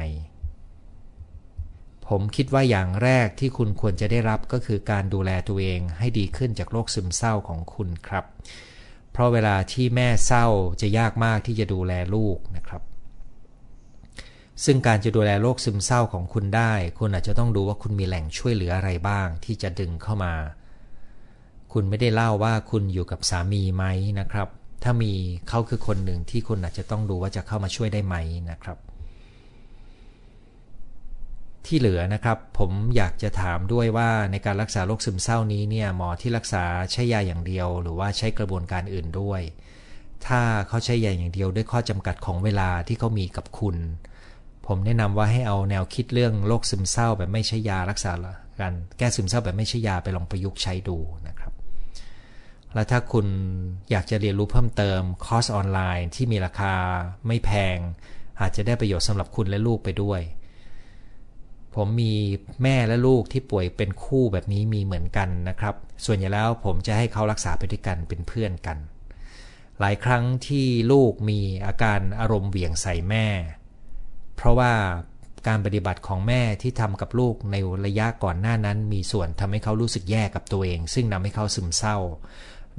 [2.08, 8.26] ผมคิดว่าอย่างแรกที่คุณควรจะได้รับก็คือการดูแลตัวเองให้ดีขึ้นจากโรคซึมเศร้าของคุณครับ
[9.12, 10.46] เพราะเวลาที่แม่เศร้า
[10.82, 12.82] จะยากมากที่จะดูแลลูกนะครับ
[14.66, 20.34] ซึ่งการจะดูแลโรคซึมเศร้าของคุณได้ คุณอาจจะต้องดูว่าคุณมีแหล่งช่วยเหลืออะไรบ้าง ที่จะดึงเข้ามา
[21.74, 23.86] คุณไม่ได้เล่าว่าคุณอยู่กับสามีไหม
[24.20, 24.48] นะครับ
[24.84, 25.14] ถ้ามี
[25.50, 28.16] เขาคือคนหนึ่งที่คุณอาจจะต้องดูว่าจะเข้ามาช่วยได้ไหม
[28.52, 28.78] นะครับ
[31.66, 39.42] ที่เหลือนะครับผมอยากจะถามด้วยว่าในการรักษาโรคซึมเศร้านี้เนี่ยหมอที่รักษาใช้ยาอย่างเดียว หรือว่าใช้กระบวนการอื่นด้วย
[40.28, 43.78] ถ้าเขาใช้ยาอย่างเดียวด้วยข้อจำกัดของเวลาที่เขามีกับคุณ
[44.68, 48.12] ผมแนะนำว่าให้เอาแนวคิดเรื่องโรคซึมเศร้าแบบไม่ใช้ยารักษา
[48.60, 51.27] การแก้ซึมเศร้าแบบไม่ใช้ยาไปลองประยุกต์ใช้ดูน
[52.74, 53.28] แล้วถ้าคุณ
[53.92, 56.74] อยากจะเรียนรู้เพิ่มเติมคอร์สออนไลน์ที่มีราคา
[57.28, 57.78] ไม่แพง
[58.42, 60.22] อาจจะได้ประโยชน์สำหรับคุณและลูกไปด้วย
[61.76, 62.14] ผมมี
[62.64, 65.76] แม่และลูกที่ป่วยเป็นคู่แบบนี้มีเหมือนกันนะครับ
[66.06, 68.78] ส่วนใหญ่แล้วผมจะให้เขารักษาไปด้วยกันเป็นเพื่อนกัน
[69.80, 73.26] หลายครั้งที่ลูกมีอาการอารมณ์เหวี่ยงใส่แม่
[74.36, 74.74] เพราะว่า
[75.48, 81.98] การปฏิบัติของแม่ที่ทำกับลูกในระยะก่อนหน้านั้น มีส่วนทำให้เขารู้สึกแย่กับตัวเอง ซึ่งนำให้เขาซึมเศร้า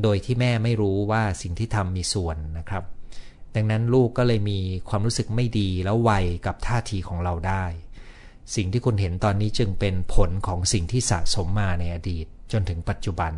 [0.03, 2.85] โดยที่แม่ไม่รู้ว่าสิ่งที่ทำมีส่วนนะครับ
[3.55, 6.11] ดังนั้นลูกก็เลยมีความรู้สึกไม่ดีแล้วไว
[6.47, 7.65] กับท่าทีของเราได้
[8.57, 13.33] สิ่งที่คุณเห็นตอนนี้จึงเป็นผลของสิ่งที่สะสมมาในอดีตจนถึงปัจจุบัน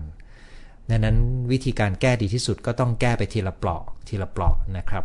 [0.90, 1.16] ดังนั้น
[1.52, 5.04] วิธีการแก้ดีที่สุดก็ต้องแก้ไปทีละเปลาะทีละเปลาะนะครับ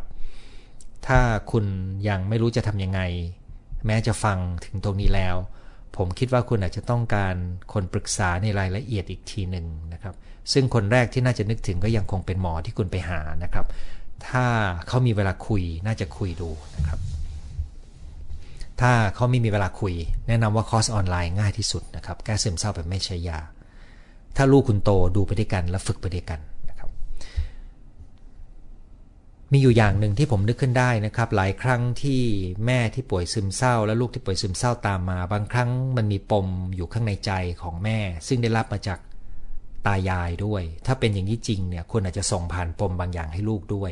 [1.08, 1.20] ถ้า
[1.51, 1.66] คุณ
[2.10, 3.01] ยังไม่รู้จะทำยังไง
[3.86, 5.36] แม้จะฟังถึงตรงนี้แล้ว
[5.97, 7.36] ผมคิดว่าคุณอาจจะต้องการ
[7.74, 10.16] คนปรึกษาในรายละเอียดอีกทีหนึ่งนะครับ
[10.54, 13.66] ซึ่งคนแรกที่น่าจะนึกถึงก็ยังคงเป็นหมอที่คุณไปหานะครับ
[14.30, 14.46] ถ้า
[14.88, 17.00] เขามีเวลาคุยน่าจะคุยดูนะครับ
[18.82, 19.93] ถ้าเขาไม่มีเวลาคุย
[20.28, 23.39] แนะนำว่าคอร์สออนไลน์ง่ายที่สุดนะครับแก้ซึมเศร้าแบบไม่ใช้ยา
[24.36, 26.39] ถ้าลูกคุณโตดูไปด้วยกันและฝึกไปด้วยกัน
[26.70, 26.89] นะครับ
[29.52, 32.22] มีอยู่อย่างหนึ่งที่ผมนึกขึ้นได้นะครับ หลายครั้งที่
[32.66, 37.32] แม่ที่ป่วยซึมเศร้า และลูกที่ป่วยซึมเศร้าตามมา บางครั้งมันมีปมอยู่ข้างในใจ
[37.62, 39.00] ของแม่ ซึ่งได้รับมาจาก
[39.88, 43.91] ตายายด้วย ถ้าเป็นอย่างนี้จริงเนี่ยคุณอาจจะส่งผ่านปมบางอย่างให้ลูกด้วย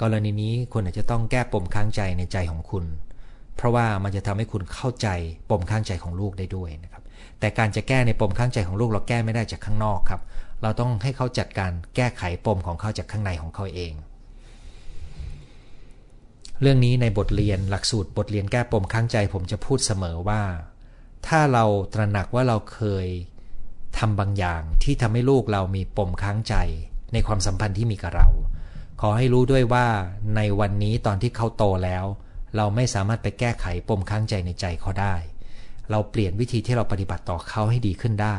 [0.00, 2.84] กรณีนี้คุณอาจจะต้องแก้ปมค้างใจในใจของคุณ
[3.56, 5.08] เพราะว่ามันจะทำให้คุณเข้าใจ
[5.50, 7.02] ปมข้างใจของลูกได้ด้วยนะครับ
[7.40, 10.20] แต่การจะแก้ในปมข้างใจของลูกเราแก้ไม่ได้จากข้างนอกครับ
[10.62, 13.92] เราต้องให้เขาจัดการแก้ไขปมของเขาจากข้างในของเขาเอง
[16.60, 20.42] เรื่องนี้ในบทเรียนหลักสูตรบทเรียนแก้ปมข้างใจผมจะพูดเสมอว่า
[21.26, 21.64] ถ้าเรา
[21.94, 23.06] ตระหนักว่าเราเคย
[23.98, 26.54] ทำบางอย่างที่ทำให้ลูกเรามีปมค้างใจ
[27.12, 28.28] ในความสัมพันธ์ที่มีกับเรา
[29.00, 29.86] ขอให้รู้ด้วยว่า
[30.36, 32.04] ในวันนี้ตอนที่เขาโตแล้ว
[32.56, 35.14] เราไม่สามารถไปแก้ไขปมค้างใจในใจเขาได้
[35.90, 38.36] เราเปลี่ยนวิธีที่เราปฏิบัติต่อเขาให้ดีขึ้นได้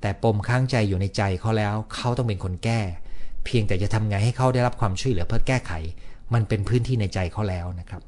[0.00, 2.80] แต่ปมค้างใจอยู่ในใจเขาแล้ว เขาต้องเป็นคนแก้
[3.44, 5.72] เพียงแต่จะทำไงให้เขาได้รับความช่วยเหลือเพื่อแก้ไข
[6.34, 8.02] มันเป็นพื้นที่ในใจเขาแล้วนะครับ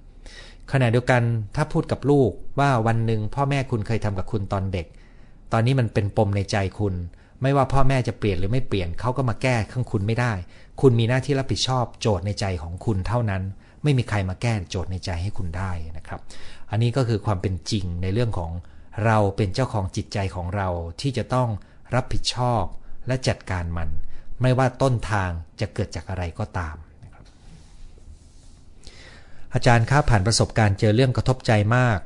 [0.72, 1.22] ขณะเดียวกัน
[1.57, 2.30] ถ้าพูดกับลูก
[2.61, 4.86] ว่าวันหนึ่งพ่อแม่คุณเคยทำกับคุณตอนเด็ก
[5.53, 6.94] ตอนนี้มันเป็นปมในใจคุณ
[7.42, 10.32] ไม่ว่าพ่อแม่จะเปลี่ยนหรือไม่เปลี่ยนเขาก็มาแก้ข้างคุณไม่ได้
[10.80, 13.42] คุณมีหน้าที่รับผิดชอบโจทย์ในใจของคุณเท่านั้น
[13.82, 16.20] ไม่มีใครมาแก้โจทย์ในใจให้คุณได้นะครับ
[16.70, 18.53] อันนี้ก็คือความเป็นจริงในเรื่องของ
[19.05, 20.68] เราเป็นเจ้าของจิตใจของเรา
[21.01, 21.49] ที่จะต้อง
[21.94, 22.62] รับผิดชอบ
[23.07, 23.88] และจัดการมัน
[24.42, 25.30] ไม่ว่าต้นทาง
[25.61, 26.76] จะเกิดจากอะไรก็ตาม
[29.55, 31.99] อาจารย์ครับผ่านประสบการณ์เจอเรื่องกระทบใจมาก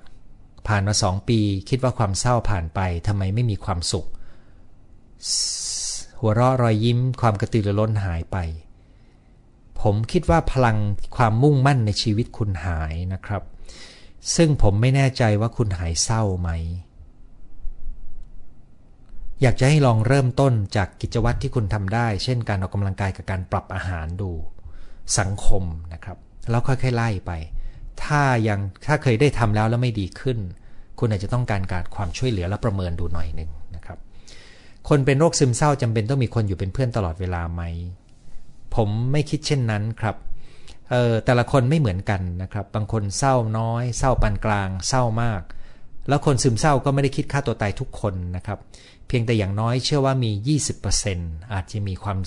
[0.69, 4.07] ผ่านมาสองปี คิดว่าความเศร้าผ่านไปทำไมไม่มีความสุข
[6.21, 8.37] หัวเราะรอยยิ้มความกระตือรือร้นหายไป
[9.81, 10.77] ผมคิดว่าพลัง
[11.17, 13.43] ความมุ่งมั่นในชีวิตคุณหายนะครับ
[14.37, 16.51] ซึ่งผมไม่แน่ใจว่าคุณหายเศร้าไหม
[19.41, 24.31] อยากจะให้ลองเริ่มต้นจากกิจวัตรที่คุณทำได้ เช่นการออกกำลังกายกับการปรับอาหารดู
[25.19, 26.19] สังคมนะครับ
[26.51, 27.33] แล้วค่อยๆไล่ไป
[28.05, 30.39] ถ้ายังถ้าเคยได้ทำแล้วแล้วไม่ดีขึ้น
[30.99, 33.99] คุณอาจจะต้องการการความช่วยเหลือและประเมินดูหน่อยหนึ่งนะครับ
[34.89, 37.63] คนเป็นโรคซึมเศร้าจำเป็นต้องมีคนอยู่เป็นเพื่อนตลอดเวลาไหม
[38.75, 40.17] ผมไม่คิดเช่นนั้นครับ
[40.91, 45.43] เออแต่ละคนไม่เหมือนกันนะครับ บางคนเศร้าน้อย เศร้าปานกลาง เศร้ามาก
[46.09, 48.59] แล้วคนซึมเศร้าก็ไม่ได้คิดฆ่าตัวตายทุกคนนะครับ
[49.07, 50.57] เพียงแต่อย่างน้อยเชื่อว่ามี
[50.93, 52.19] 20%อาจจะมีความ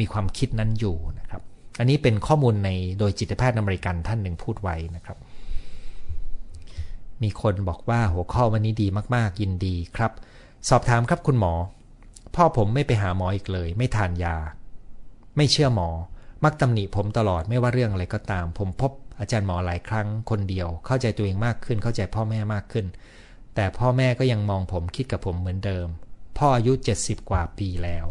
[0.00, 1.42] มีความคิดนั้นอยู่นะครับ
[1.80, 5.18] อันนี้เป็นข้อมูลในโดยจิตแพทย์อเมริกันท่านหนึ่งพูดไว้นะครับ
[7.22, 10.12] มีคนบอกว่าหัวข้อวันนี้ดีมากๆ ยินดีครับ
[10.68, 11.54] สอบถามครับคุณหมอ
[12.34, 14.36] พ่อผมไม่ไปหาหมออีกเลย ไม่ทานยา
[15.36, 15.88] ไม่เชื่อหมอ
[16.44, 22.86] มักตำหนิผมตลอดไม่ว่าเรื่องอะไรก็ตาม ผมพบอาจารย์หมอหลายครั้งคนเดียว เข้าใจตัวเองมากขึ้น เข้าใจพ่อแม่มากขึ้น
[23.54, 25.86] แต่พ่อแม่ก็ยังมองผมคิดกับผมเหมือนเดิม
[26.38, 26.72] พ่ออายุ
[27.02, 28.06] 70 กว่าปีแล้ว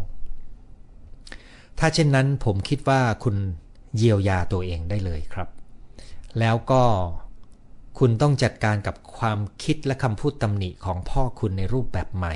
[1.80, 3.36] ถ้าเช่นนั้นผมคิดว่าคุณ
[3.98, 5.50] เยียวยาตัวเองได้เลยครับ
[6.40, 6.84] แล้วก็
[8.00, 12.36] คุณต้องจัดการกับความคิดและคำพูดตำหนิของพ่อคุณในรูปแบบใหม่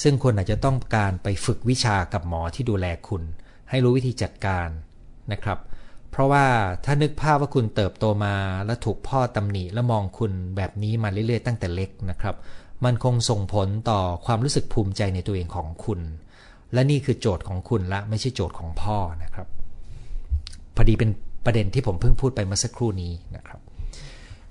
[0.00, 3.22] ซึ่งคุณอาจจะต้องการไปฝึกวิชากับหมอที่ดูแลคุณ
[3.70, 4.68] ให้รู้วิธีจัดการ
[5.32, 5.58] นะครับ
[6.10, 6.46] เพราะว่า
[6.84, 8.34] ถ้านึกภาพว่าคุณเติบโตมา
[8.66, 12.36] และถูกพ่อตำหนิและมองคุณแบบนี้มาเรื่อยๆตั้งแต่เล็กนะครับ
[12.84, 16.00] มันคงส่งผลต่อความรู้สึกภูมิใจในตัวเองของคุณ
[16.72, 19.46] และนี่คือโจทย์ของคุณละไม่ใช่โจทย์ของพ่อนะครับ
[20.74, 21.10] พอดีเป็น
[21.44, 23.60] ประเด็นที่ผมเพิ่งพูดไปเมื่อสักครู่นี้นะครับ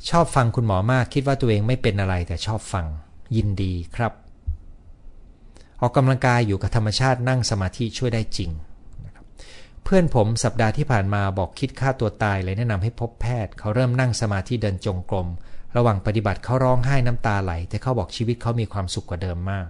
[0.09, 2.85] ชอบฟังคุณหมอมากคิดว่าตัวเองไม่เป็นอะไรแต่ชอบฟัง
[3.35, 4.13] ยินดีครับ
[5.81, 8.51] ออกกำลังกายอยู่กับธรรมชาตินั่งสมาธิช่วยได้จริง
[9.05, 9.25] นะครับ
[9.83, 15.27] เพื่อนผมสัปดาห์ที่ผ่านมาบอกคิดฆ่าตัวตายเลยแนะนำให้พบแพทย์ เขาเริ่มนั่งสมาธิเดินจงกรม
[15.77, 19.67] ระหว่างปฏิบัติเขาร้องไห้น้ำตาไหล แต่เขาบอกชีวิตเขามีความสุขกว่าเดิมมาก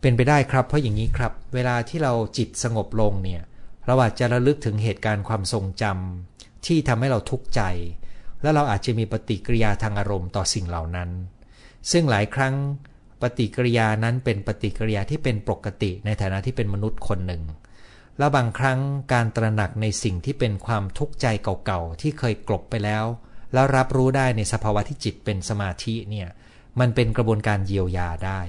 [0.00, 3.42] เป็นไปได้ครับ เพราะอย่างนี้ครับ เวลาที่เราจิตสงบลงเนี่ย
[3.86, 7.62] เราอาจจะระลึกถึงเหตุการณ์ความทรงจำที่ทำให้เราทุกข์ใจ
[8.42, 11.10] แล้วเราอาจจะมีปฏิกิริยาทางอารมณ์ต่อสิ่งเหล่านั้น
[11.90, 12.54] ซึ่งหลายครั้ง
[13.22, 17.42] ปฏิกิริยานั้นเป็นปฏิกิริยาที่เป็นปกติในฐานะที่เป็นมนุษย์คนหนึ่ง
[18.18, 18.78] แล้วบางครั้ง
[19.12, 21.26] การตระหนักในสิ่งที่เป็นความทุกข์ใจ
[21.64, 23.04] เก่าๆที่เคยกลบไปแล้ว
[23.52, 26.28] แล้วรับรู้ได้ในสภาวะที่จิตเป็นสมาธิเนี่ย
[26.80, 28.40] มันเป็นกระบวนการเยียวยาได้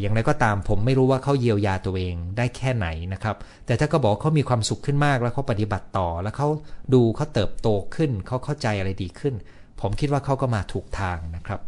[0.00, 6.48] อย่างไรก็ตามผมไม่รู้ว่าเขาเยียวยาตัวเองได้แค่ไหนนะครับ แต่ถ้าก็บอกเขามีความสุขขึ้นมากแล้วเขาปฏิบัติต่อ แล้วเขา
[6.94, 9.34] ดูเขาเติบโตขึ้นเขาเข้าใจอะไรดีขึ้น
[9.80, 11.60] ผมคิดว่าเขาก็มาถูกทางนะครับ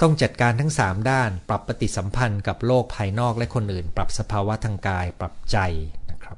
[0.00, 5.58] ต้องจัดการทั้ง 3 ด้าน ปรับปฏิสัมพันธ์กับโลกภายนอกและคนอื่น ปรับสภาวะทางกาย ปรับใจ
[6.10, 6.36] นะครับ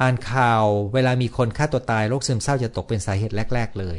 [0.00, 3.98] อ่านข่าวเวลามีคนฆ่าตัวตายโรคซึมเศร้าจะตกเป็นสาเหตุแรก ๆ เลย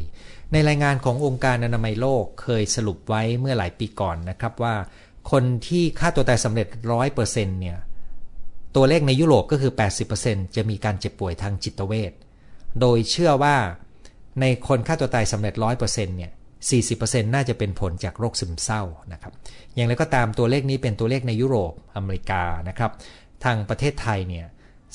[0.52, 4.76] ในรายงานขององค์การอนามัยโลกเคยสรุปไว้เมื่อหลายปีก่อนนะครับว่า
[5.32, 7.78] คนที่ฆ่าตัวตายสำเร็จร้อยเปอร์เซ็นต์เนี่ย
[8.76, 9.72] ตัวเลขในยุโรปก็คือ
[10.14, 12.12] 80%จะมีการเจ็บป่วยทางจิตเวช
[12.82, 13.56] โดยเชื่อว่า
[14.42, 16.32] ในคนฆ่าตัวตายสำเร็จร้อยเปอร์เซ็นต์เนี่ย
[16.82, 18.82] 40%น่าจะเป็นผลจากโรคซึมเศร้า
[19.14, 19.34] นะครับ
[19.76, 22.92] อย่างไรก็ตามตัวเลขนี้เป็นตัวเลขในยุโรปอเมริกานะครับ
[23.44, 24.46] ทางประเทศไทยเนี่ย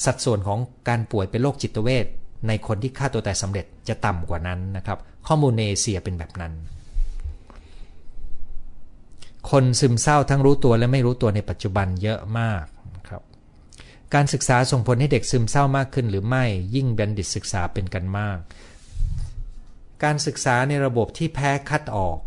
[0.05, 2.07] สัดส่วนของการป่วยเป็นโรคจิตเวช
[2.47, 6.53] ในคนที่ฆ่าตัวตายสำเร็จจะต่ำกว่านั้นนะครับ ข้อมูลในเอเชียเป็นแบบนั้น
[9.51, 12.65] คนซึมเศร้าทั้งรู้ตัวและไม่รู้ตัวในปัจจุบันเยอะมาก
[13.09, 13.23] ครับ
[14.15, 18.39] การศึกษาส่งผลให้เด็กซึมเศร้ามากขึ้นหรือไม่ยิ่งบัณฑิตศึกษาเป็นกันมาก
[20.05, 22.19] การศึกษาในระบบที่แพ้คัดออก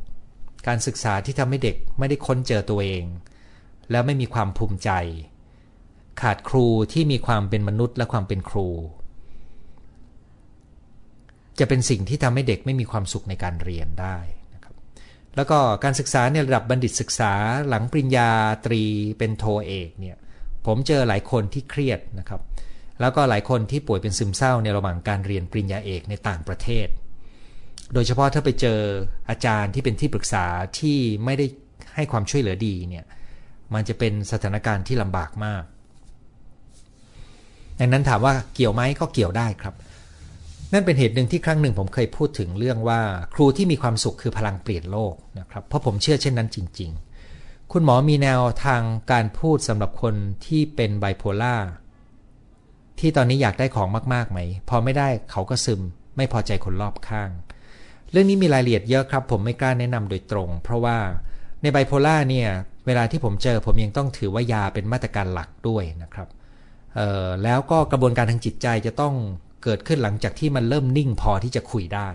[0.67, 3.03] การศึกษาที่ทำให้เด็กไม่ได้ค้นเจอตัวเอง
[3.91, 4.89] แล้วไม่มีความภูมิใจ
[6.21, 8.67] ขาดครูที่มีความเป็นมนุษย์และความเป็นครู
[11.59, 14.17] จะเป็นสิ่งที่ทำให้เด็กไม่มีความสุขในการเรียนได้
[14.55, 14.75] นะครับ
[15.35, 17.33] แล้วก็การศึกษาในระดับบัณฑิตศึกษา
[17.67, 18.29] หลังปริญญา
[18.65, 18.83] ตรี
[19.17, 20.17] เป็นโทเอกเนี่ย
[20.65, 22.41] ผมเจอหลายคนที่เครียดนะครับ
[23.01, 26.87] แล้วก็หลายคนที่ป่วยเป็นซึมเศร้าในระหว่างการเรียนปริญญาเอกในต่างประเทศ
[27.93, 28.79] โดยเฉพาะถ้าไปเจอ
[29.29, 30.45] อาจารย์ที่เป็นที่ปรึกษา
[30.79, 31.45] ที่ไม่ได้
[31.95, 33.05] ให้ความช่วยเหลือดีเนี่ย
[33.73, 35.63] มันจะเป็นสถานการณ์ที่ลำบากมาก
[37.79, 39.75] ดังนั้นถามว่าเกี่ยวไหมก็เกี่ยวได้ครับ
[40.73, 43.01] นั่นเป็นเหตุหนึ่งที่ครั้งหนึ่งผมเคยพูดถึงเรื่องว่า
[43.33, 46.91] ครูที่มีความสุขคือพลังเปลี่ยนโลกนะครับเพราะผมเชื่อเช่นนั้นจริง
[47.31, 50.15] ๆ คุณหมอมีแนวทางการพูดสำหรับคน
[50.45, 51.55] ที่เป็นไบโพล่า
[52.99, 55.81] ที่ตอนนี้อยากได้ของมากๆไหม พอไม่ได้เขาก็ซึม
[56.17, 57.29] ไม่พอใจคนรอบข้าง
[58.11, 60.97] เรื่องนี้มีรายละเอียดเยอะครับ ผมไม่กล้าแนะนำโดยตรง เพราะว่า
[61.61, 62.49] ในไบโพล่าเนี่ย
[62.85, 66.27] เวลาที่ผมเจอผมยังต้องถือว่ายาเป็นมาตรการหลักด้วยนะครับ
[67.43, 69.15] แล้วก็กระบวนการทางจิตใจจะต้อง
[69.63, 72.09] เกิดขึ้นหลังจากที่มันเริ่มนิ่งพอที่จะคุยได้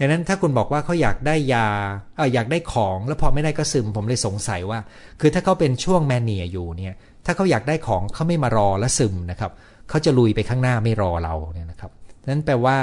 [0.00, 1.68] ดังนั้นถ้าคุณบอกว่าเขาอยากได้ยา
[2.16, 4.78] เอออยากได้ของแล้วพอไม่ได้ก็ซึมผมเลยสงสัยว่า
[5.20, 6.94] คือถ้าเขาเป็นช่วงแมนเนียอยู่เนี่ย
[7.26, 9.52] ถ้าเขาอยากได้ของเขาไม่มารอและซึมนะครับ
[9.88, 11.90] เขาจะลุยไปข้างหน้าไม่รอเราเนี่ยนะครับ
[12.28, 12.78] นั้นแปลว่า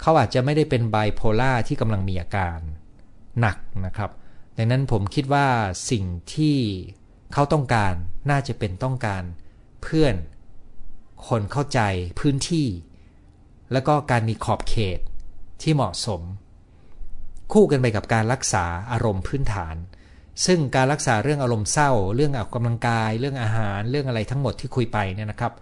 [0.00, 2.58] เขาอาจจะไม่ได้เป็นไบโพล่าที่กำลังมีอาการ
[3.40, 4.10] หนักนะครับ
[4.58, 5.46] ดังนั้นผมคิดว่า
[5.90, 6.56] สิ่งที่
[7.32, 7.94] เขาต้องการ
[8.30, 9.22] น่าจะเป็นต้องการ
[9.82, 10.14] เพื่อน
[11.28, 11.80] คนเข้าใจ
[12.20, 12.68] พื้นที่
[13.72, 15.00] แล้วก็การมีขอบเขต
[15.62, 16.22] ที่เหมาะสม
[17.52, 19.76] คู่กันไปกับการรักษาอารมณ์พื้นฐาน
[20.46, 25.52] ซึ่งการรักษาเรื่องอารมณ์เศร้า เรื่องออกกำลังกาย เรื่องอาหารเรื่องอะไรทั้งหมดที่คุยไปเนี่ยนะครับ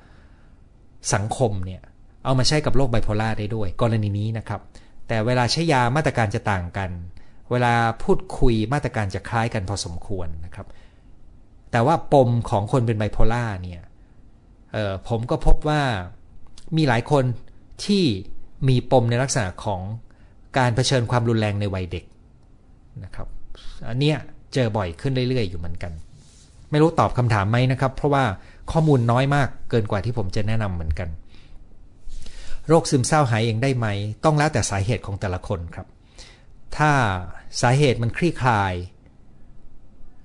[1.15, 1.81] สังคมเนี่ย
[2.25, 4.61] เอามาใช้กับโรคไบโพล่าได้ด้วย กรณีนี้นะครับ
[5.09, 6.91] แต่เวลาใช้ยามาตรการจะต่างกัน
[7.51, 10.67] เวลาพูดคุยมาตรการจะคล้ายกันพอสมควรนะครับ
[11.71, 13.81] แต่ว่าปมของคนเป็นไบโพล่าเนี่ย
[15.09, 15.83] ผมก็พบว่า
[16.77, 17.25] มีหลายคน
[17.85, 18.05] ที่
[18.69, 19.81] มีปมในลักษณะของ
[20.59, 22.05] การเผชิญความรุนแรงในวัยเด็ก
[23.05, 23.27] นะครับ
[23.89, 24.17] อันเนี้ย
[24.55, 25.93] เจอบ่อยขึ้นเรื่อยๆ อยู่เหมือนกัน
[26.71, 28.25] ไม่รู้ตอบคำถามไหมนะครับ เพราะว่า
[28.73, 31.09] ข้อมูลน้อยมากเกินกว่าที่ผมจะแนะนำเหมือนกัน
[32.69, 33.87] โรคซึมเศร้าหายเองได้ไหม
[34.25, 35.87] ต้องแล้วแต่สาเหตุของแต่ละคนครับ
[36.77, 36.91] ถ้า
[37.61, 38.75] สาเหตุมันคลี่คลาย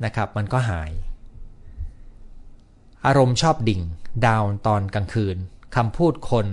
[0.05, 0.91] นะครับ มันก็หาย
[3.05, 3.81] อารมณ์ชอบดิ่ง
[4.25, 5.37] ดาวตอนกลางคืน
[5.75, 6.47] คำพูดคน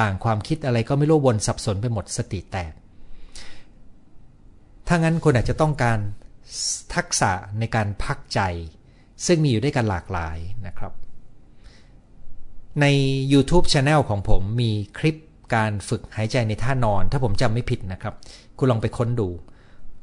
[0.00, 2.72] ต่างความคิดอะไรก็ไม่รู้วนสับสนไปหมดสติแตก
[4.86, 5.98] ถ้างั้นคุณอาจจะต้องการ
[6.94, 8.40] ทักษะในการพักใจ
[9.26, 10.92] ซึ่งมีอยู่ด้วยกันหลากหลายนะครับ
[12.80, 12.86] ใน
[13.32, 15.16] YouTube Channel ของผมมีคลิป
[15.54, 18.14] การฝึกหายใจในท่านอน ถ้าผมจำไม่ผิดนะครับ
[18.58, 19.28] คุณลองไปค้นดู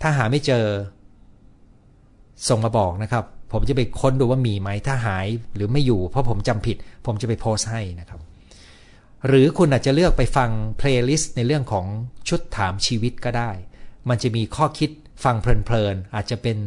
[0.02, 0.66] ถ้าหาไม่เจอ
[2.47, 8.20] ส่งมาบอกนะครับ ผมจะไปค้นดูว่ามีไหมถ้าหายหรือไม่อยู่ เพราะผมจำผิด ผมจะไปโพสต์ให้นะครับ
[9.28, 11.86] หรือคุณอาจจะเลือกไปฟัง playlist ในเรื่องของ
[12.30, 13.52] ชุดถามชีวิตก็ได้
[14.10, 14.89] มันจะมีข้อคิด
[15.24, 16.58] ฟังเพลินๆอาจจะเป็น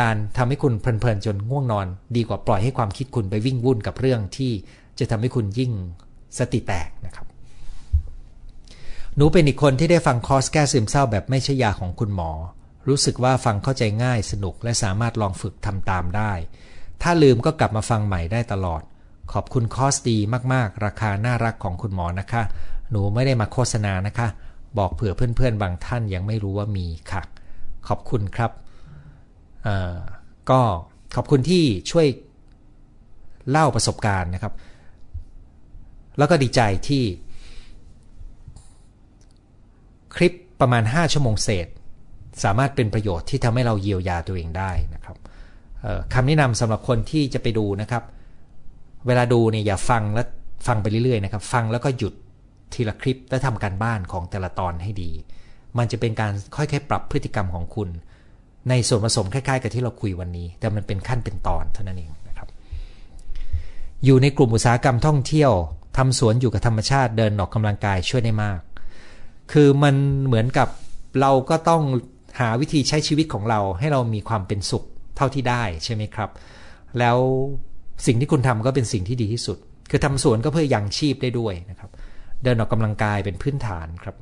[0.00, 4.52] การทำให้คุณเพลินๆจนง่วงนอน ดีกว่าปล่อยให้ความคิดคุณไปวิ่งวุ่นกับเรื่องที่
[4.98, 5.72] จะทำให้คุณยิ่ง
[6.38, 7.26] สติแตกนะครับ
[9.16, 12.30] หนูเป็นอีกคนที่ได้ฟังคอร์สแก้ซึมเศร้าแบบไม่ใช้ยาของคุณหมอ
[12.88, 16.32] รู้สึกว่าฟังเข้าใจง่ายสนุกและสามารถลองฝึกทำตามได้
[17.02, 18.82] ถ้าลืมก็กลับมาฟังใหม่ได้ตลอด
[19.32, 20.18] ขอบคุณคอสดี
[20.52, 22.42] มากๆ ราคาน่ารักของคุณหมอนะคะ
[22.90, 24.28] หนูไม่ได้มาโฆษณานะคะ
[24.78, 27.22] บอกเผื่อเพื่อนๆ บางท่านยังไม่รู้ว่ามีค่ะ
[27.88, 28.50] ขอบคุณครับ
[30.50, 30.60] ก็
[31.16, 32.06] ขอบคุณที่ช่วย
[33.50, 34.52] เล่าประสบการณ์นะครับ
[36.18, 37.04] แล้วก็ดีใจที่
[40.14, 41.66] คลิปประมาณ 5 ชั่วโมงเศษ
[42.44, 45.16] สามารถเป็นประโยชน์ที่ทำให้เราเยียวยาตัวเองได้นะครับ
[46.14, 48.02] คำแนะนำสำหรับคนที่จะไปดูนะครับ
[49.06, 50.26] เวลาดูเนี่ยอย่าฟังแล้ว
[50.66, 52.14] ฟังไปเรื่อยๆนะครับ ฟังแล้วก็หยุด
[52.74, 55.10] ทีละคลิปและทำการบ้านของแต่ละตอนให้ดี
[55.78, 57.88] มันจะเป็นการค่อยๆปรับพฤติกรรมของคุณ
[58.68, 62.48] ในส่วนผสมคล้ายๆ กับที่เราคุยวันนี้ แต่มันเป็นขั้นเป็นตอนเท่านั้นเองนะครับ
[64.04, 65.52] อยู่ในกลุ่มอุตสาหกรรมท่องเที่ยว
[65.96, 68.58] ทำสวนอยู่กับธรรมชาติเดินออกกำลังกายช่วยได้มาก
[69.52, 69.94] คือมัน
[70.26, 70.68] เหมือนกับ
[71.20, 71.82] เราก็ต้อง
[72.38, 74.84] หาวิธีใช้ชีวิตของเราให้เรามีความเป็นสุข
[75.16, 76.30] เท่าที่ได้ใช่ไหมครับ
[76.98, 77.18] แล้ว
[78.06, 79.58] สิ่งที่คุณทำก็เป็นสิ่งที่ดีที่สุด
[79.90, 81.90] คือทำสวนก็เพื่อยังชีพได้ด้วยนะครับ
[82.42, 84.16] เดินออกกำลังกายเป็นพื้นฐานครับ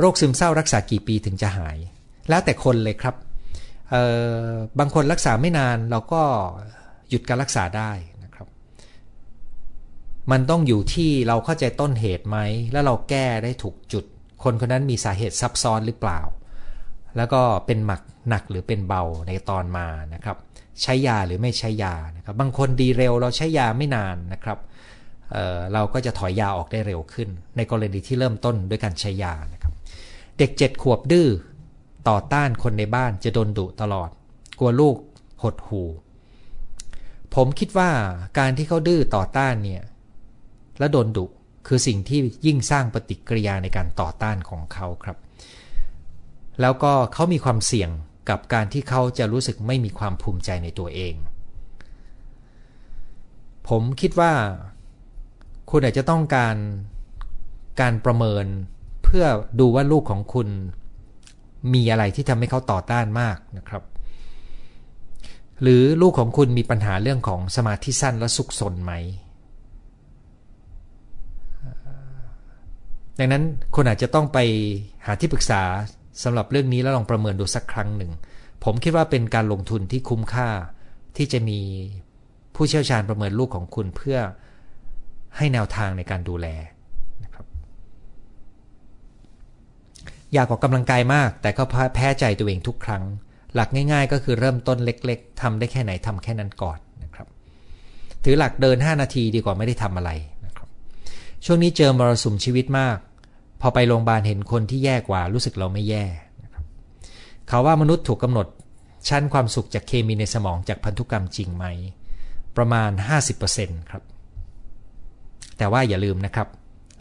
[0.00, 1.76] โรคซึมเศร้ารักษากี่ปีถึงจะหาย
[2.28, 3.14] แล้วแต่คนเลยครับ
[4.78, 6.22] บางคนรักษาไม่นานเราก็
[7.10, 7.92] หยุดการรักษาได้
[8.24, 8.48] นะครับ
[10.30, 12.38] มันต้องอยู่ที่เราเข้าใจต้นเหตุไหม
[12.72, 14.04] แล้วเราแก้ได้ถูกจุด
[14.42, 16.20] คนคนนั้นมีสาเหตุซับซ้อนหรือเปล่า
[17.16, 20.36] แล้วก็เป็นหมักหนักหรือเป็นเบาในตอนมานะครับ
[20.82, 24.58] ใช้ยาหรือไม่ใช้ยานะครับ บางคนดีเร็วเราใช้ยาไม่นานนะครับ
[25.32, 29.72] เเราก็จะถอยยาออกได้เร็วขึ้น ในกรณีที่เริ่มต้นด้วยการใช้ยานะครับ
[30.38, 31.28] เด็กเจ็ดขวบดื้อ
[32.08, 34.10] ต่อต้านคนในบ้านจะโดนดุตลอด
[34.58, 34.96] กลัวลูก
[35.42, 35.82] หดหู
[37.34, 37.90] ผมคิดว่า
[38.38, 39.82] การที่เขาดื้อต่อต้านเนี่ย
[40.78, 41.26] และโดนดุ
[41.66, 45.16] คือสิ่งที่ยิ่งสร้างปฏิกิริยาในการต่อต้านของเขาครับ
[46.60, 47.90] แล้วก็เขามีความเสี่ยง
[48.30, 51.14] กับการที่เขาจะรู้สึกไม่มีความภูมิใจในตัวเอง
[53.68, 54.32] ผมคิดว่า
[55.70, 56.56] คุณอาจจะต้องการ
[57.80, 58.46] การประเมิน
[59.04, 59.24] เพื่อ
[59.60, 60.48] ดูว่าลูกของคุณ
[61.74, 63.82] มีอะไรที่ทำให้เขาต่อต้านมากนะครับ
[65.62, 68.92] หรือลูกของคุณมีปัญหาเรื่องของสมาธิสั้นและสุขสนไหม
[73.18, 73.42] ดังนั้น
[73.74, 74.38] คุณอาจจะต้องไป
[75.06, 75.62] หาที่ปรึกษา
[76.22, 78.12] สำหรับเรื่องนี้แล้วลองประเมินดูสักครั้งหนึ่ง
[78.64, 80.48] ผมคิดว่าเป็นการลงทุนที่คุ้มค่า
[81.16, 81.60] ที่จะมี
[82.54, 84.18] ผู้เชี่ยวชาญประเมินลูกของคุณเพื่อ
[85.36, 86.46] ให้แนวทางในการดูแล
[87.24, 87.46] นะครับ
[90.32, 91.62] อยากออกกำลังกายมาก แต่ก็
[91.94, 93.02] แพ้ใจตัวเองทุกครั้ง
[93.54, 97.26] หลักง่าย ๆ ก็คือเริ่มต้นเล็ก ๆทำได้แค่ไหนทำแค่นั้นก่อนนะครับ
[98.24, 100.10] ถือหลักเดิน 5 นาทีดีกว่าไม่ได้ทำอะไร
[101.44, 102.98] ช่วงนี้เจอมรสุมชีวิตมาก
[103.60, 106.04] พอไปโรงพยาบาลเห็นคนที่แย่กว่ารู้สึกเราไม่แย่
[107.48, 108.46] เขาว่ามนุษย์ถูกกำหนด
[109.08, 111.64] ชั้นความสุขจากเคมีในสมองจากพันธุกรรมจริงไหม
[112.56, 112.90] ประมาณ
[113.40, 114.02] 50%ครับ
[115.58, 116.48] แต่ว่าอย่าลืมนะครับ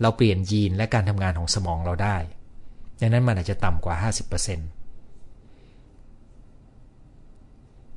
[0.01, 2.17] เราเปลี่ยนยีนและการทำงานของสมองเราได้
[3.01, 4.07] ดังนั้นมันอาจจะต่ำกว่า 50%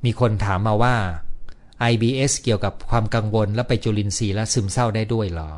[0.05, 0.95] มีคนถามมาว่า
[1.91, 5.51] IBS เกี่ยวกับความกังวลและไปจุลินทรีย์และซึมเศร้าได้ด้วยหรอ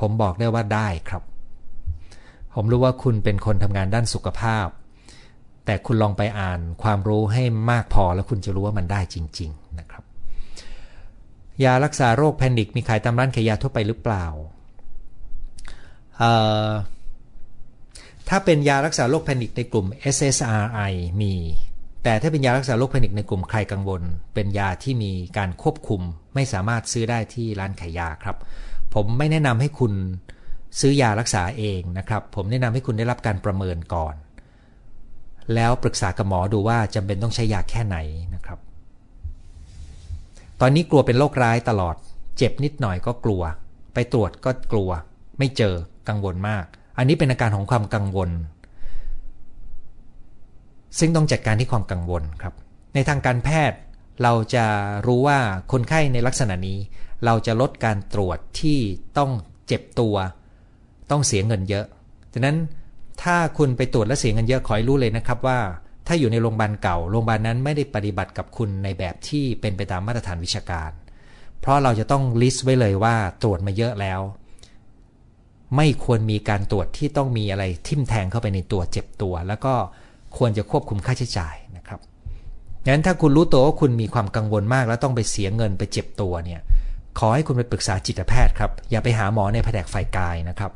[0.00, 1.22] ผมบอกได้ว่าได้ครับ
[2.54, 4.66] ผมรู้ว่าคุณเป็นคนทำงานด้านสุขภาพ
[5.64, 10.04] แต่คุณลองไปอ่านความรู้ให้มากพอแล้วคุณจะรู้ว่ามันได้จริง ๆ นะครับ
[11.64, 14.26] ยารักษาโรคแพนิคมีขายตามร้านขายยาทั่วไปหรือเปล่า
[18.28, 21.34] ถ้าเป็นยารักษาโรคแพนิคในกลุ่ม SSRI มี
[22.04, 24.02] แต่ถ้าเป็นยารักษาโรคแพนิคในกลุ่มใครกังวล
[24.34, 26.00] เป็นยาที่มีการควบคุม
[26.34, 28.36] ไม่สามารถซื้อได้ที่ร้านขายยาครับ
[28.94, 29.92] ผมไม่แนะนำให้คุณ
[30.80, 34.14] ซื้อยารักษาเองนะครับ ผมแนะนำให้คุณได้รับการประเมินก่อน
[35.54, 37.96] แล้วปรึกษากับหมอดูว่าจำเป็นต้องใช้ยาแค่ไหน
[38.34, 38.58] นะครับ
[40.60, 41.96] ตอนนี้กลัวเป็นโรคร้ายตลอด
[42.36, 43.42] เจ็บนิดหน่อยก็กลัว
[43.94, 44.90] ไปตรวจก็กลัว
[45.38, 45.74] ไม่เจอ
[46.08, 46.64] กังวลมาก
[46.98, 48.30] อันนี้เป็นอาการของความกังวล
[50.98, 52.54] ซึ่งต้องจัดการที่ความกังวลครับ
[52.94, 53.78] ในทางการแพทย์
[54.22, 54.64] เราจะ
[55.06, 55.38] รู้ว่า
[55.72, 56.78] คนไข้ในลักษณะนี้
[57.24, 58.78] เราจะลดการตรวจที่
[59.18, 59.30] ต้อง
[59.66, 60.16] เจ็บตัว
[61.10, 61.86] ต้องเสียเงินเยอะ
[62.32, 62.58] ดังนั้น
[63.22, 65.58] ถ้าคุณไปตรวจและเสียเงินเยอะขอให้รู้เลยนะครับว่า
[66.06, 70.90] ถ้าอยู่ในโรงพยาบาลเก่าโรงพยาบาลนั้นไม่ได้ปฏิบัติกับคุณในแบบที่เป็นไปตามมาตรฐานวิชาการ
[71.60, 74.20] เพราะเราจะต้องลิสต์ไว้เลยว่าตรวจมาเยอะแล้ว
[75.76, 79.74] ไม่ควรมีการตรวจที่ต้องมีอะไรทิ่มแทงเข้าไปในตัวเจ็บตัว แล้วก็
[80.36, 82.00] ควรจะควบคุมค่าใช้จ่ายนะครับ
[82.86, 86.60] งั้นถ้าคุณรู้ตัวว่าคุณมีความกังวลมากแล้วต้องไปเสียเงินไปเจ็บตัวเนี่ย
[87.18, 90.72] ขอให้คุณไปปรึกษาจิตแพทย์ครับ อย่าไปหาหมอในแผนกฝ่ายกายนะครับ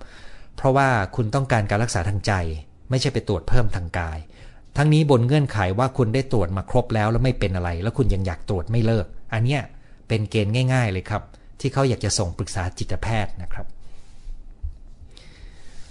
[0.56, 2.32] เพราะว่าคุณต้องการการรักษาทางใจ
[2.90, 4.18] ไม่ใช่ไปตรวจเพิ่มทางกาย
[4.76, 9.62] ทั้งนี้บนเงื่อนไขว่าคุณได้ตรวจมาครบแล้วแล้วไม่เป็นอะไร แล้วคุณยังอยากตรวจไม่เลิก อันเนี้ย
[10.08, 11.22] เป็นเกณฑ์ง่าย ๆ เลยครับ
[11.60, 13.66] ที่เขาอยากจะส่งปรึกษาจิตแพทย์นะครับ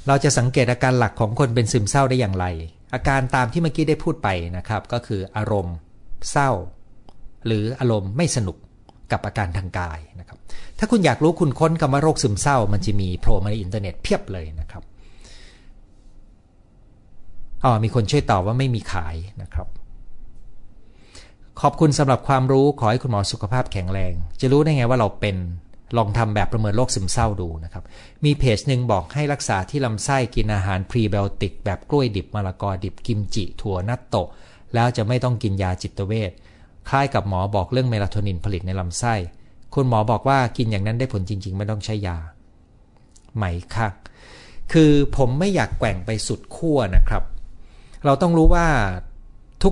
[0.07, 2.45] เราจะสังเกตอาการหลักของคนเป็นซึมเศร้าได้อย่างไร
[2.93, 5.75] อาการตามที่เมื่อกี้ได้พูดไปนะครับ ก็คืออารมณ์
[6.31, 6.51] เศร้า
[7.45, 8.57] หรืออารมณ์ไม่สนุก
[9.11, 10.37] กับอาการทางกายนะครับ
[10.79, 14.83] ถ้าคุณอยากรู้คุณค้นคำว่าโรคซึมเศร้า มันจะมีโผล่มาในอินเทอร์เน็ตเพียบเลยนะครับ
[17.63, 19.67] อ๋อมีคนช่วยตอบว่าไม่มีขายนะครับ
[21.61, 25.37] ขอบคุณสำหรับความรู้ขอให้คุณหมอสุขภาพแข็งแรง จะรู้ได้ไงว่าเราเป็น
[25.97, 27.83] ลองทำแบบประเมินโรคซึมเศร้าดูนะครับ
[28.25, 34.27] มีเพจหนึ่งบอกให้รักษาที่ลำไส้กินอาหารพรีไบโอติกแบบกล้วยดิบมะละกอดิบกิมจิ ถั่วนัตโตะ
[34.73, 36.31] แล้วจะไม่ต้องกินยาจิตเวช
[36.89, 39.13] คล้ายกับหมอบอกเรื่องเมลาโทนินผลิตในลำไส้
[39.73, 42.17] คุณหมอบอกว่ากินอย่างนั้นได้ผลจริง ๆ ไม่ต้องใช้ยา
[43.35, 43.43] ไหม
[43.75, 43.87] คะ
[44.71, 47.23] คือผมไม่อยากแกว่งไปสุดขั้วนะครับ
[48.05, 48.67] เราต้องรู้ว่า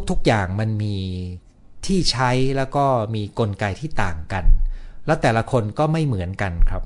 [0.10, 0.96] ทุกๆอย่างมันมี
[1.86, 2.86] ที่ใช้แล้วก็
[3.16, 4.46] มีกลไกที่ต่างกัน
[5.06, 6.84] แล้วแต่ละคนก็ไม่เหมือนกันครับ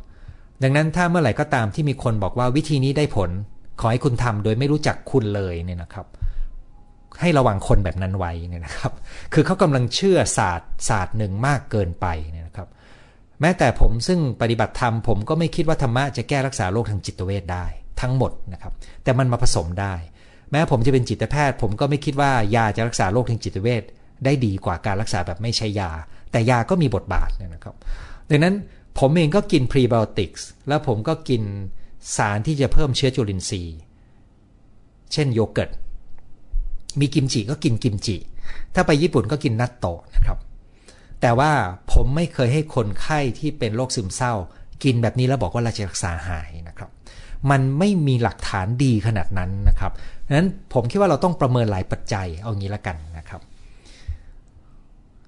[0.64, 3.30] ดังนั้นถ้าเมื่อไหร่ก็ตามที่มีคนบอกว่าวิธีนี้ได้ผล
[3.80, 6.06] ขอให้คุณทำโดยไม่รู้จักคุณเลยเนี่ยนะครับ
[7.22, 8.92] ให้ระวังคนแบบนั้นไว้เนี่ยนะครับ
[9.34, 12.68] คือเขากำลังเชื่อศาสตร์ศาสตร์หนึ่งมากเกินไปเนี่ยนะครับ
[13.42, 17.66] แม้แต่ผมซึ่งปฏิบัติธรรมผมก็ไม่คิดว่าธรรมะจะแก้รักษาโรคทางจิตเวชได้
[18.02, 19.94] ทั้งหมดนะครับ แต่มันมาผสมได้
[20.52, 23.84] แม้ผมจะเป็นจิตแพทย์ ผมก็ไม่คิดว่ายาจะรักษาโรคทางจิตเวช
[24.26, 25.92] ได้ดีกว่าการรักษาแบบไม่ใช้ยา
[26.32, 27.76] แต่ยาก็มีบทบาทนะครับ
[28.30, 28.56] ดังนั้น
[29.00, 31.42] ผมเองก็กินพรีไบโอติกส์แล้วผมก็กิน
[32.18, 33.78] สารที่จะเพิ่มเชื้อจุลินทรีย์
[35.14, 35.72] เช่นโยเกิร์ต
[37.00, 38.18] มีกิมจิก็กินกิมจิ
[38.76, 40.38] ถ้าไปญี่ปุ่นก็กินนัตโตะนะครับ
[41.22, 41.52] แต่ว่า
[41.92, 44.34] ผมไม่เคยให้คนไข้ที่เป็นโรคซึมเศร้า
[44.84, 46.90] กินแบบนี้แล้วบอกว่าเราจะรักษาหายนะครับ
[47.52, 49.92] มันไม่มีหลักฐานดีขนาดนั้นนะครับ
[50.28, 53.42] ดังนั้นผมคิดว่าเราต้องประเมินหลายปัจจัยเอางี้ละกันนะครับ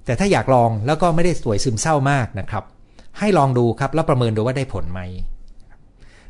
[0.05, 2.63] แต่ถ้าอยากลองแล้วก็ไม่ได้สวยซึมเศร้ามากนะครับ
[3.19, 5.01] ให้ลองดูครับแล้วประเมินดูว่าได้ผลไหม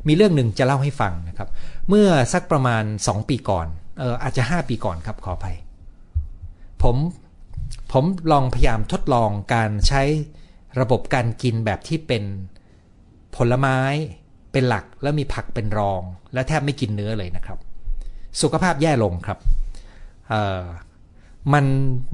[0.06, 1.48] มีเรื่องหนึ่งจะเล่าให้ฟังนะครับ
[1.88, 3.66] เมื่อสักประมาณ 2 ปีก่อน
[3.98, 5.56] เอออาจจะ 5 ปีก่อนครับขออภัย
[6.82, 6.96] ผม
[7.92, 10.02] ผมลองพยายามทดลองการใช้
[10.80, 12.24] ระบบการกินแบบที่เป็น
[13.36, 13.78] ผลไม้
[14.52, 16.02] เป็นหลักแล้วมีผักเป็นรอง
[16.34, 17.58] และแทบไม่กินเนื้อเลยนะครับ
[18.42, 19.38] สุขภาพแย่ลงครับ
[21.52, 21.64] มัน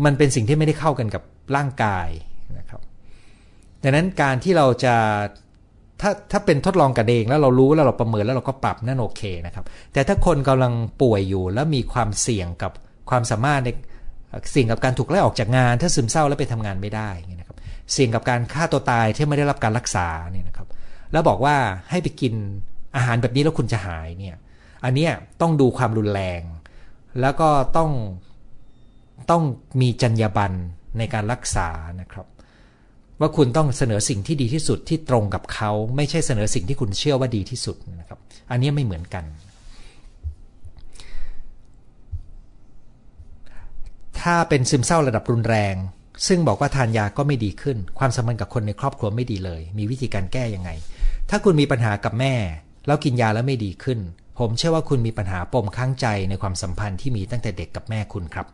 [0.04, 1.22] มันเป็นสิ่งที่ไม่ได้เข้ากันกับ
[1.56, 2.08] ร่างกาย
[2.58, 2.80] นะครับ
[3.82, 4.96] ดังนั้นการที่เราจะ
[6.02, 10.72] ถ้าถ้าเป็นทดลองกันเองแล้วเรารู้แล้วเราประเมินแล้วเราก็ปรับนั่นโอเคนะครับ แต่ถ้าคนกำลัง
[11.02, 12.72] ป่วยอยู่แล้วมีความเสี่ยงกับ
[13.10, 13.68] ความสามารถใน
[14.50, 17.56] เสี่ยงกับการถูกไล่ออกจากงาน ถ้าซึมเศร้าแล้วไปทำงานไม่ได้นะครับ
[17.92, 20.68] เสี่ยงกับการฆ่าตัวตายที่ไม่ได้รับการรักษาเนี่ยนะครับ
[21.12, 21.56] แล้วบอกว่า
[21.90, 22.34] ให้ไปกิน
[22.96, 24.36] อาหารแบบนี้แล้วคุณจะหายเนี่ย
[24.84, 25.06] อันนี้
[25.40, 26.42] ต้องดูความรุนแรง
[27.20, 27.90] แล้วก็ต้อง
[29.30, 29.42] ต้อง
[29.80, 30.56] มีจรรยาบรรณ
[30.98, 31.68] ในการรักษา
[32.00, 32.26] นะครับ
[33.22, 38.18] ว่าคุณต้องเสนอสิ่งที่ดีที่สุดที่ตรงกับเขา ไม่ใช่เสนอสิ่งที่คุณเชื่อว่าดีที่สุดนะครับ
[38.50, 39.24] อันนี้ไม่เหมือนกัน
[44.20, 45.74] ถ้าเป็นซึมเศร้าระดับรุนแรง
[46.26, 50.70] ซึ่งบอกว่าทานยาก็ไม่ดีขึ้น ความสัมพันธ์กับคนในครอบครัวไม่ดีเลย มีวิธีการแก้ยังไง
[51.30, 52.34] ถ้าคุณมีปัญหากับแม่
[52.86, 53.98] แล้วกินยาแล้วไม่ดีขึ้น
[54.38, 58.46] ผมเชื่อว่าคุณมีปัญหาปมข้างใจในความสัมพันธ์ที่มีตั้งแต่เด็กกับแม่คุณครับ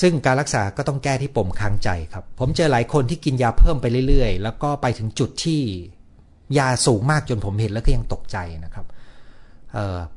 [0.00, 5.60] ซึ่งการรักษาก็ต้องแก้ที่ปมค้างใจครับ ผมเจอหลายคนที่กินยาเพิ่มไปเรื่อยๆ แล้วก็ไปถึงจุดที่
[6.58, 8.86] ยาสูงมากจนผมเห็นแล้วก็ยังตกใจนะครับ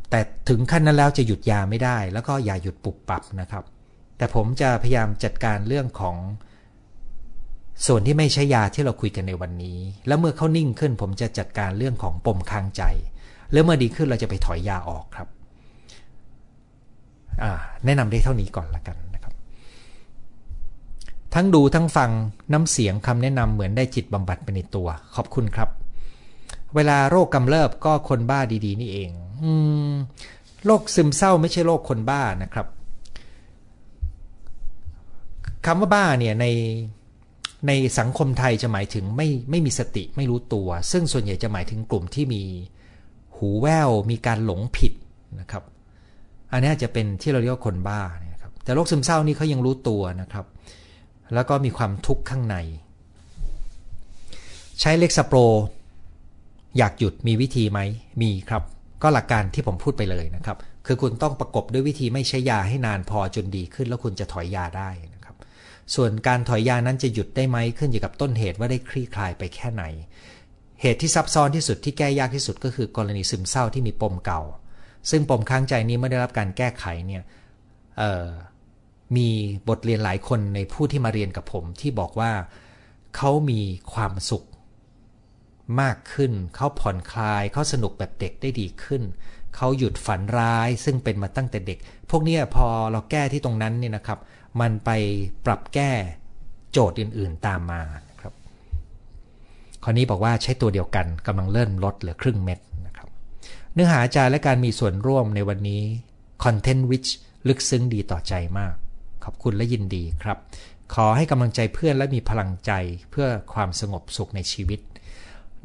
[0.09, 0.19] แต่
[0.49, 3.63] ถึงขั้นนั้นแล้วจะหยุดยาไม่ได้ แล้วก็อย่าหยุดปุบปับนะครับ
[4.17, 6.17] แต่ผมจะพยายามจัดการเรื่องของ
[7.87, 12.83] ส่วนที่ไม่ใช่ยาที่เราคุยกันในวันนี้ แล้วเมื่อเขานิ่งขึ้น ผมจะจัดการเรื่องของปมค้างใจ
[13.51, 15.27] แล้วเมื่อดีขึ้นเราจะไปถอยยาออกครับ
[17.85, 18.97] แนะนำได้เท่านี้ก่อนละกัน
[21.33, 22.11] ทั้งดูทั้งฟัง
[22.53, 25.69] น้ำเสียงคำแนะนำเหมือนได้จิตบำบัดไปในตัว ขอบคุณครับ
[26.75, 29.09] เวลาโรคกำเริบก็คนบ้าดีๆ นี่เอง
[29.43, 29.45] อ
[30.65, 32.67] โรคซึมเศร้าไม่ใช่โรคคนบ้านะครับ
[35.65, 36.45] คำว่าบ้าเนี่ยใน
[37.67, 42.43] ในสังคมไทยจะหมายถึงไม่ไม่มีสติไม่รู้ตัว ซึ่งส่วนใหญ่จะหมายถึงกลุ่มที่มี
[43.35, 44.93] หูแว่วมีการหลงผิด
[45.39, 45.63] นะครับ
[46.51, 48.01] อันนี้จะเป็นที่เราเรียกว่าคนบ้า
[48.33, 50.45] นะครับแต่โรคซึมเศร้านี่เขายังรู้ตัวนะครับ
[51.33, 52.55] แล้วก็มีความทุกข์ข้างใน
[54.79, 55.37] ใช้เล็กสโปร
[56.77, 57.79] อยากหยุดมีวิธีไหม
[58.21, 58.63] มีครับ
[59.03, 60.57] ก็หลักการที่ผมพูดไปเลยนะครับ
[60.87, 65.35] คือคุณต้องประกบด้วยวิธีไม่ใช้ยาให้นานพอจนดีขึ้น แล้วคุณจะถอยยาได้นะครับ
[65.95, 69.83] ส่วนการถอยยานั้นจะหยุดได้ไหมขึ้นอยู่กับต้นเหตุว่าได้คลี่คลายไปแค่ไหน
[70.81, 74.41] เหตุที่ซับซ้อนที่สุดที่แก้ยากที่สุดก็คือกรณีซึมเศร้าที่มีปมเก่า
[75.09, 77.23] ซึ่งปมค้างใจนี้ไม่ได้รับการแก้ไขเนี่ย
[79.17, 79.29] มี
[79.69, 82.31] บทเรียนหลายคนในผู้ที่มาเรียนกับผมที่บอกว่า
[83.15, 83.61] เขามี
[83.93, 84.43] ความสุข
[85.81, 89.03] มากขึ้นเขาผ่อนคลายเขาสนุกแบบเด็กได้ดีขึ้น
[89.55, 91.77] เขาหยุดฝันร้ายซึ่งเป็นมาตั้งแต่เด็ก
[92.09, 94.19] พวกนี้พอเราแก้ที่ตรงนั้นเนี่ยนะครับ
[94.61, 94.89] มันไป
[95.45, 95.91] ปรับแก้
[96.71, 97.81] โจทย์อื่น ๆตามมา
[98.21, 98.33] ครับ
[99.83, 103.07] ข้อนี้บอกว่าใช้ตัวเดียวกันกำลังเริ่มลดเหลือครึ่งเม็ดนะครับ
[103.73, 105.81] เนื้อหาอาจารย์และการมีส่วนร่วมในวันนี้
[106.43, 107.07] คอนเทนต์วิช
[107.47, 108.75] ลึกซึ้งดีต่อใจมาก
[109.23, 110.37] ขอบคุณและยินดีครับ
[110.93, 112.71] ขอให้กำลังใจเพื่อนและมีพลังใจ
[113.11, 114.79] เพื่อความสงบสุขในชีวิต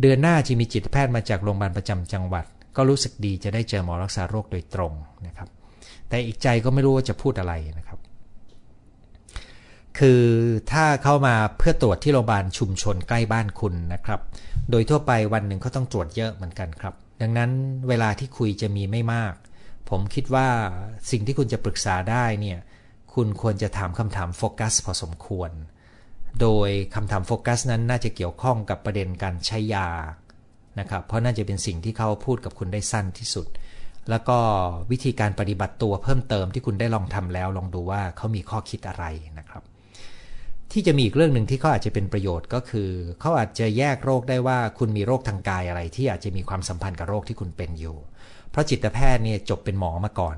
[0.01, 2.45] เดือนหน้าจะมีจิตแพทย์มาจากโรงพยาบาลประจำจังหวัด
[2.77, 4.93] ก็รู้สึกดีจะได้เจอหมอรักษาโรคโดยตรง
[5.27, 5.49] นะครับ
[6.09, 7.99] แต่อีกใจก็ไม่รู้ว่าจะพูดอะไรนะครับ
[9.99, 10.23] คือ
[10.73, 14.21] ถ้าเข้ามาเพื่อตรวจที่โรงพยาบาลชุมชนใกล้บ้านคุณนะครับ
[14.71, 17.51] โดยทั่วไปวันหนึ่งเขาต้องตรวจเยอะเหมือนกันครับ ดังนั้น
[17.89, 19.35] เวลาที่คุยจะมีไม่มาก
[19.91, 20.49] ผมคิดว่า
[21.11, 22.59] สิ่งที่คุณจะปรึกษาได้เนี่ย
[23.23, 25.51] คุณควรจะถามคำถามโฟกัสพอสมควร
[26.41, 29.89] โดยคำถามโฟกัสนั้นน่าจะเกี่ยวข้องกับประเด็นการใช้ยา
[30.81, 33.47] นะครับ เพราะน่าจะเป็นสิ่งที่เขาพูดกับคุณได้สั้นที่สุด
[34.11, 34.39] แล้วก็
[34.91, 39.05] วิธีการปฏิบัติตัวเพิ่มเติมที่คุณได้ลองทำแล้วลองดูว่าเขามีข้อคิดอะไร
[39.39, 39.63] นะครับ
[40.73, 42.91] ที่จะมีอีกเรื่องหนึ่งที่เขาอาจจะเป็นประโยชน์ก็คือ
[43.21, 47.97] เขาอาจจะแยกโรคได้ว่าคุณมีโรคทางกายอะไร ที่อาจจะมีความสัมพันธ์กับโรคที่คุณเป็นอยู่
[48.51, 50.37] เพราะจิตแพทย์เนี่ยจบเป็นหมอมาก่อน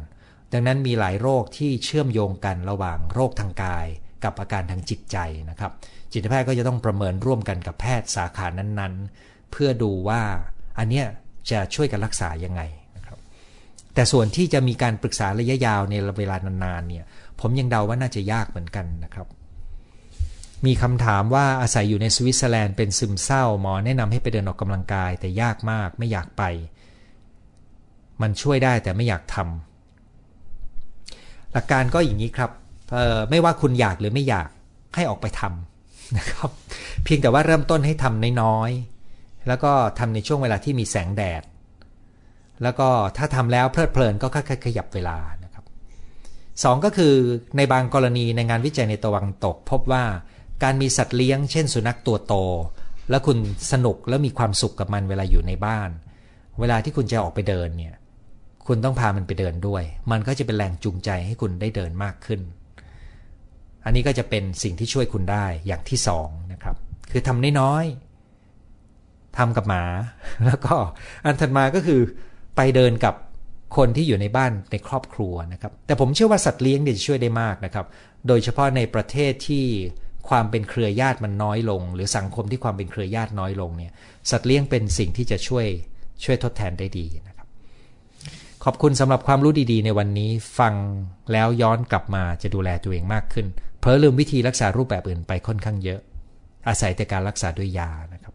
[0.53, 3.87] ดังนั้นมีหลายโรคที่เชื่อมโยงกันระหว่างโรคทางกาย
[4.25, 5.17] กับอาการทางจิตใจ
[5.51, 5.73] นะครับ
[6.13, 10.23] จิตแพทย์ก็จะต้องประเมินร่วมกันกับแพทย์สาขานั้นๆ เพื่อดูว่า
[10.79, 11.07] อันเนี้ย
[11.51, 12.63] จะช่วยกันรักษายังไง
[12.97, 13.19] นะครับ
[13.95, 17.05] แต่ส่วนที่จะมีการปรึกษาระยะยาวในเวลานานๆเนี่ย
[17.41, 19.27] ผมยังเดาว่าน่าจะยากเหมือนกันนะครับ
[20.67, 26.43] มีคำถามว่าอาศัยอยู่ในสวิตเซอร์แลนด์เป็นซึมเศร้าหมอแนะนำให้ไปเดินออกกำลังกาย แต่ยากมากไม่อยากไป
[28.23, 29.70] มันช่วยได้แต่ไม่อยากทำ
[31.53, 32.51] หลักการก็อย่างนี้ครับ
[33.31, 34.49] ไม่ว่าคุณอยากหรือไม่อยาก
[34.95, 36.51] ให้ออกไปทำนะครับ
[37.05, 41.43] เพียงแต่ว่าเริ่มต้นให้ทำน้อยๆแล้วก็ทำในช่วงเวลาที่มีแสงแดด
[42.63, 45.65] แล้วก็ถ้าทำแล้วเพลิดเพลินก็ค่อยๆขยับเวลานะครับ
[46.63, 47.15] สองก็คือ
[47.57, 50.05] ในบางกรณีในงานวิจัยในตะวันตก พบว่า
[50.63, 52.35] การมีสัตว์เลี้ยง เช่น สุนัขตัวโต
[53.11, 53.39] แล้วคุณ
[53.73, 55.91] สนุกแล้วมีความสุขกับมันเวลาอยู่ในบ้าน
[56.61, 57.95] เวลาที่คุณจะออกไปเดินเนี่ย
[58.67, 62.41] คุณต้องพามันไปเดินด้วย มันก็จะเป็นแรงจูงใจให้คุณได้เดินมากขึ้น
[63.85, 66.77] อันนี้ก็จะเป็นสิ่งที่ช่วยคุณได้อย่างที่สองนะครับ
[67.11, 69.85] คือทำน้อยๆทำกับหมา
[70.47, 70.75] แล้วก็
[71.25, 72.01] อันถัดมาก็คือ
[72.57, 73.15] ไปเดินกับ
[73.77, 77.87] คนที่อยู่ในบ้านในครอบครัวนะครับ แต่ผมเชื่อว่าสัตว์เลี้ยงจะช่วยได้มากนะครับ
[78.29, 79.65] โดยเฉพาะในประเทศที่
[80.29, 83.93] ความเป็นเครือญาติมันน้อยลง หรือสังคมที่ความเป็นเครือญาติน้อยลงเนี่ย
[84.31, 85.67] สัตว์เลี้ยงเป็นสิ่งที่จะช่วย
[86.25, 87.40] ช่วยทดแทนได้ดีนะ
[88.65, 90.75] ขอบคุณสำหรับความรู้ดีๆ ในวันนี้ฟัง
[91.33, 93.47] แล้วย้อนกลับมาจะดูแลตัวเองมากขึ้น
[93.81, 96.01] เพอลืมวิธีรักษารูปแบบอื่นไปค่อนข้างเยอะ
[96.69, 98.35] อาศัยแต่การรักษาด้วยยานะครับ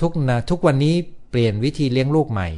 [0.00, 0.94] ทุกนะทุกวันนี้
[1.30, 2.48] เปลี่ยนวิธีเลี้ยงลูกใหม่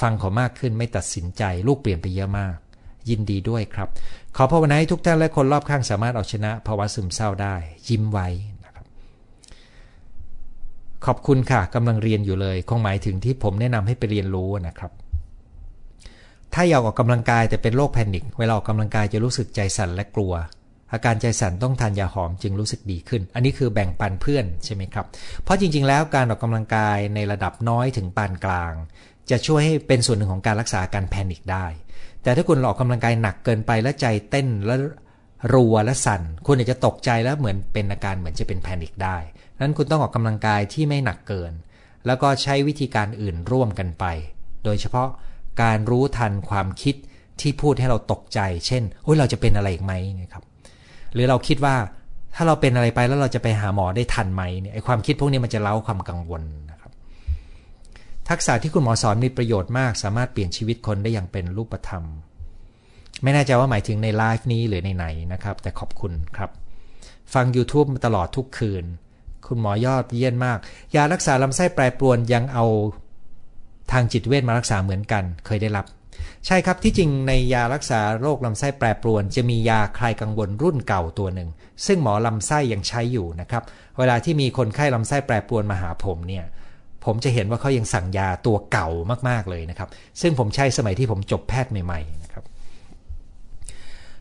[0.00, 2.56] ฟังเขามากขึ้นไม่ตัดสินใจ ลูกเปลี่ยนไปเยอะมาก
[3.10, 3.88] ยินดีด้วยครับ
[4.36, 7.54] ขอภาวนาให้ทุกท่านและคนรอบข้างสามารถเอาชนะภาวะซึมเศร้าได้
[7.88, 8.28] ยิ้มไว้
[8.64, 8.84] นะครับ
[11.06, 14.92] ขอบคุณค่ะกำลังเรียนอยู่เลย คงหมายถึงที่ผมแนะนำให้ไปเรียนรู้นะครับ
[16.54, 20.34] ถ้าอยากออกกำลังกายแต่เป็นโรคแพนิคเวลาออกกำลังกายจะรู้สึกใจสั่นและกลัว
[20.92, 25.06] อาการใจสั่นต้องทานยาหอมจึงรู้สึกดีขึ้น อันนี้คือแบ่งปันเพื่อนใช่ไหมครับ
[25.44, 28.72] เพราะจริง ๆ แล้วการออกกำลังกายในระดับน้อยถึงปานกลาง
[29.30, 31.66] จะช่วยให้เป็นส่วนหนึ่งของการรักษาการแพนิคได้
[32.22, 34.76] แต่ถ้าคุณออกกำลังกายหนักเกินไปและใจเต้นและ
[35.54, 39.18] รัวและสั่น คุณอาจจะตกใจแล้วเหมือนเป็นอาการเหมือนจะเป็นแพนิคได้
[39.60, 41.52] นั้นคุณต้องออกกำลังกายที่ไม่หนักเกิน
[42.06, 44.04] แล้วก็ใช้วิธีการอื่นร่วมกันไป
[44.64, 45.08] โดยเฉพาะ
[45.60, 46.94] การรู้ทันความคิด
[47.40, 50.42] ที่พูดให้เราตกใจ เช่นโอ้ยเราจะเป็นอะไรอีกไหมนะครับ
[51.14, 51.76] หรือเราคิดว่า
[52.34, 56.92] ถ้าเราเป็นอะไรไปแล้วเราจะไปหาหมอได้ทันไหมเนี่ยไอความคิดพวกนี้มันจะเล้าความกังวลนะครับ
[58.28, 62.04] ทักษะที่คุณหมอสอนมีประโยชน์มาก สามารถเปลี่ยนชีวิตคนได้อย่างเป็นรูปธรรม
[63.22, 66.50] ไม่แน่ใจว่าหมายถึงในไลฟ์นี้หรือในไหนนะครับ แต่ขอบคุณครับ
[67.34, 68.84] ฟัง YouTube มาตลอดทุกคืน
[69.46, 70.58] คุณหมอยอดเยี่ยนมาก
[70.94, 72.64] ยารักษาลำไส้แปรปรวนยังเอา
[73.92, 75.86] ทางจิตเวชมารักษาเหมือนกันเคยได้รับ
[76.46, 81.48] ใช่ครับที่จริงในยารักษาโรคลำไส้แปรปรวน จะมียาคลายกังวลรุ่นเก่าตัวหนึ่ง
[81.86, 83.62] ซึ่งหมอลำไส้ยังใช้อยู่นะครับ
[83.98, 86.44] เวลาที่มีคนไข้ลำไส้แปรปรวนมาหาผมเนี่ย
[87.04, 88.88] ผมจะเห็นว่าเขายังสั่งยาตัวเก่า
[89.28, 89.88] มากๆเลยนะครับ
[90.20, 92.44] ซึ่งผมใช้สมัยที่ผมจบแพทย์ใหม่ๆนะครับ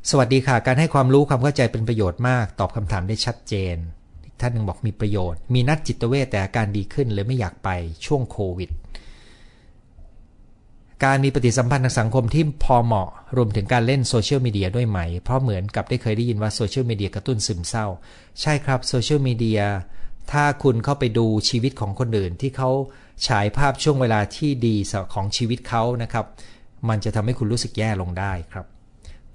[0.10, 3.76] สวัสดีค่ะ การให้ความรู้ความเข้าใจเป็นประโยชน์มาก ตอบคำถามได้ชัดเจน
[4.40, 7.70] ท่านหนึ่งบอกมีประโยชน์ มีนัดจิตเวชแต่อาการดีขึ้นเลยไม่อยากไป
[8.06, 8.70] ช่วงโควิด
[11.06, 17.86] การมีปฏิสัมพันธ์ทางสังคมที่พอเหมาะ รวมถึงการเล่นโซเชียลมีเดียด้วยไหม เพราะเหมือนกับได้เคยได้ยินว่าโซเชียลมีเดียกระตุ้นซึมเศร้า
[18.42, 19.62] ใช่ครับโซเชียลมีเดีย
[20.32, 22.70] ถ้าคุณเข้าไปดูชีวิตของคนอื่น ที่เขา
[23.28, 24.76] ฉายภาพช่วงเวลาที่ดี
[25.14, 26.26] ของชีวิตเขานะครับ
[26.90, 28.66] มันจะทำให้คุณรู้สึกแย่ลงได้ครับ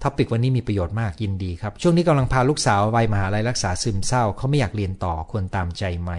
[0.02, 6.10] ท็อปิกวันนี้มีประโยชน์มากยินดีครับ ช่วงนี้กำลังพาลูกสาววัยมหาลัยรักษาซึมเศร้าเขาไม่อยากเรียนต่อควรตามใจไหม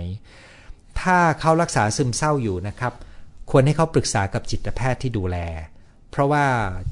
[1.01, 2.93] ถ้าเขารักษาซึมเศร้าอยู่นะครับ
[3.51, 5.37] ควรให้เขาปรึกษากับจิตแพทย์ที่ดูแล
[6.11, 6.45] เพราะว่า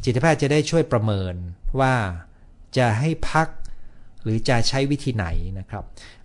[0.04, 1.36] จิตแพทย์จะได้ช่วยประเมิน
[1.80, 1.94] ว่า
[2.78, 3.48] จะให้พัก
[4.24, 5.26] หรือจะใช้วิธีไหน
[5.60, 5.84] นะครับ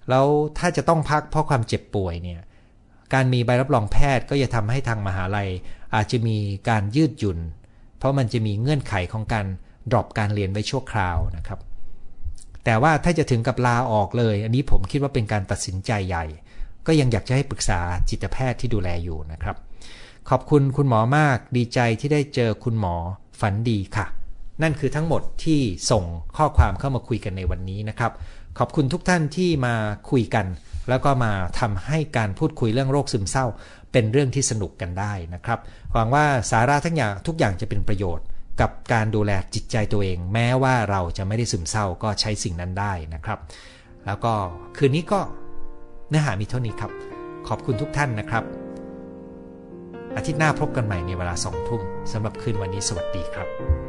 [0.09, 0.27] แล้ว
[0.59, 2.41] ถ้าจะต้องพักเพราะความเจ็บป่วยเนี่ย
[3.15, 5.51] การมีใบรับรองแพทย์ก็จะทำให้ทางมหาลัย
[5.95, 6.37] อาจจะมี
[6.69, 7.39] การยืดหยุ่น
[7.99, 9.47] เพราะมันจะมีเงื่อนไขของการ
[9.91, 11.61] ดรอปการเรียนไว้ชั่วคราวนะครับ
[12.65, 16.25] แต่ว่าถ้าจะถึงกับลาออกเลย อันนี้ผมคิดว่าเป็นการตัดสินใจใหญ่
[16.87, 19.57] ก็ยังอยากจะให้ปรึกษาจิตแพทย์ที่ดูแลอยู่นะครับ
[20.33, 22.95] ขอบคุณคุณหมอมากดีใจที่ได้เจอคุณหมอ
[23.41, 24.07] ฝันดีค่ะ
[24.63, 25.61] นั่นคือทั้งหมดที่
[25.91, 26.05] ส่ง
[26.37, 28.13] ข้อความเข้ามาคุยกันในวันนี้นะครับ
[28.59, 29.75] ขอบคุณทุกท่านที่มา
[30.11, 30.47] คุยกัน
[30.89, 33.47] แล้วก็มาทำให้การพูดคุยเรื่องโรคซึมเศร้า
[33.93, 35.59] เป็นเรื่องที่สนุกกันได้นะครับ
[35.93, 38.27] หวังว่าสาระทั้งอย่างทุกอย่างจะเป็นประโยชน์
[38.61, 43.39] กับการดูแลจิตใจตัวเอง แม้ว่าเราจะไม่ได้ซึมเศร้าก็ใช้สิ่งนั้นได้นะครับ
[44.07, 44.33] แล้วก็
[44.77, 45.21] คืนนี้ก็
[46.09, 46.91] เนื้อหามีเท่านี้ครับ
[47.49, 48.45] ขอบคุณทุกท่านนะครับ
[50.17, 51.83] อาทิตย์หน้าพบกันใหม่ในเวลาสองทุ่ม
[52.13, 53.88] สำหรับคืนวันนี้สวัสดีครับ